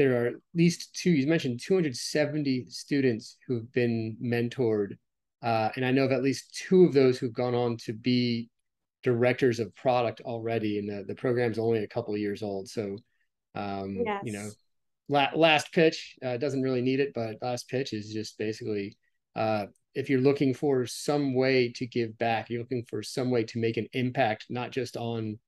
there 0.00 0.22
are 0.22 0.28
at 0.28 0.34
least 0.54 0.94
two, 0.94 1.10
you 1.10 1.26
mentioned 1.26 1.60
270 1.62 2.64
students 2.70 3.36
who've 3.46 3.70
been 3.70 4.16
mentored. 4.22 4.92
Uh, 5.42 5.68
and 5.76 5.84
I 5.84 5.90
know 5.90 6.04
of 6.04 6.12
at 6.12 6.22
least 6.22 6.54
two 6.54 6.86
of 6.86 6.94
those 6.94 7.18
who've 7.18 7.34
gone 7.34 7.54
on 7.54 7.76
to 7.84 7.92
be 7.92 8.48
directors 9.02 9.60
of 9.60 9.76
product 9.76 10.22
already. 10.22 10.78
And 10.78 10.88
the, 10.88 11.04
the 11.06 11.14
program's 11.14 11.58
only 11.58 11.84
a 11.84 11.88
couple 11.88 12.14
of 12.14 12.20
years 12.20 12.42
old. 12.42 12.66
So, 12.66 12.96
um, 13.54 13.98
yes. 14.02 14.22
you 14.24 14.32
know, 14.32 14.48
la- 15.10 15.34
last 15.34 15.70
pitch 15.70 16.16
uh, 16.24 16.38
doesn't 16.38 16.62
really 16.62 16.80
need 16.80 17.00
it, 17.00 17.12
but 17.14 17.36
last 17.42 17.68
pitch 17.68 17.92
is 17.92 18.10
just 18.10 18.38
basically 18.38 18.96
uh, 19.36 19.66
if 19.94 20.08
you're 20.08 20.22
looking 20.22 20.54
for 20.54 20.86
some 20.86 21.34
way 21.34 21.72
to 21.76 21.86
give 21.86 22.16
back, 22.16 22.48
you're 22.48 22.62
looking 22.62 22.86
for 22.88 23.02
some 23.02 23.30
way 23.30 23.44
to 23.44 23.58
make 23.58 23.76
an 23.76 23.88
impact, 23.92 24.46
not 24.48 24.70
just 24.70 24.96
on 24.96 25.38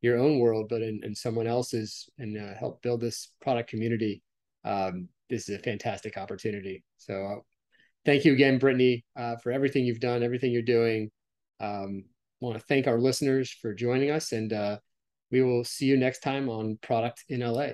your 0.00 0.18
own 0.18 0.38
world, 0.38 0.68
but 0.68 0.82
in, 0.82 1.00
in 1.02 1.14
someone 1.14 1.46
else's 1.46 2.08
and 2.18 2.36
uh, 2.38 2.54
help 2.54 2.82
build 2.82 3.00
this 3.00 3.32
product 3.40 3.68
community. 3.70 4.22
Um, 4.64 5.08
this 5.28 5.48
is 5.48 5.56
a 5.56 5.62
fantastic 5.62 6.16
opportunity. 6.16 6.84
So 6.96 7.24
uh, 7.24 7.40
thank 8.04 8.24
you 8.24 8.32
again, 8.32 8.60
Britney, 8.60 9.04
uh, 9.16 9.36
for 9.36 9.52
everything 9.52 9.84
you've 9.84 10.00
done, 10.00 10.22
everything 10.22 10.52
you're 10.52 10.62
doing. 10.62 11.10
Um, 11.60 12.04
want 12.40 12.58
to 12.58 12.64
thank 12.66 12.86
our 12.86 12.98
listeners 12.98 13.50
for 13.50 13.74
joining 13.74 14.10
us 14.10 14.32
and 14.32 14.52
uh, 14.52 14.78
we 15.30 15.42
will 15.42 15.64
see 15.64 15.86
you 15.86 15.96
next 15.96 16.20
time 16.20 16.48
on 16.48 16.78
Product 16.80 17.24
in 17.28 17.40
LA. 17.40 17.72